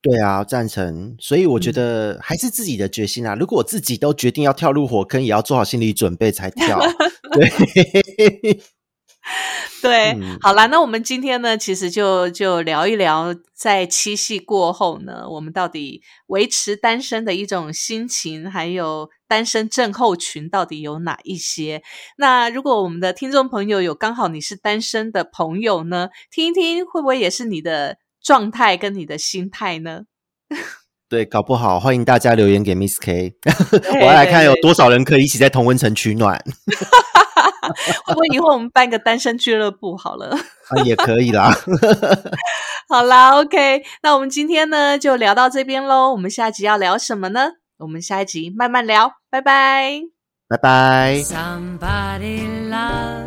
[0.01, 1.15] 对啊，赞成。
[1.19, 3.35] 所以我觉嗯得还是自己的决心啊。
[3.35, 6.79] 如果我自己都决定要跳入火坑，也要做好心理准备才跳。
[7.33, 7.49] 对，
[9.81, 21.83] 对，嗯好啦，那我们今天呢，其实就就聊一聊，在七夕过后呢，我们到底维持单身的一种心情，还有单身症候群到底有哪一些？
[22.17, 30.01] 那如果我们的听众朋友有刚好你是单身的朋友呢，听一听会不会也是你的状态跟你的心态呢？
[31.09, 33.33] 对，搞不好欢迎大家留言给 Miss K，
[34.01, 36.37] 我要来看有多少人可以一起在同温层取暖
[38.05, 40.35] 会不会以后我们办个单身俱乐部好了？
[40.69, 41.53] 啊，也可以啦。
[42.89, 46.11] 好啦，OK，那我们今天呢就聊到这边喽。
[46.11, 47.51] 我们下集要聊什么呢？
[47.79, 50.01] 我们下一集慢慢聊，拜拜。
[50.49, 51.21] 拜拜。
[51.23, 53.26] Somebody love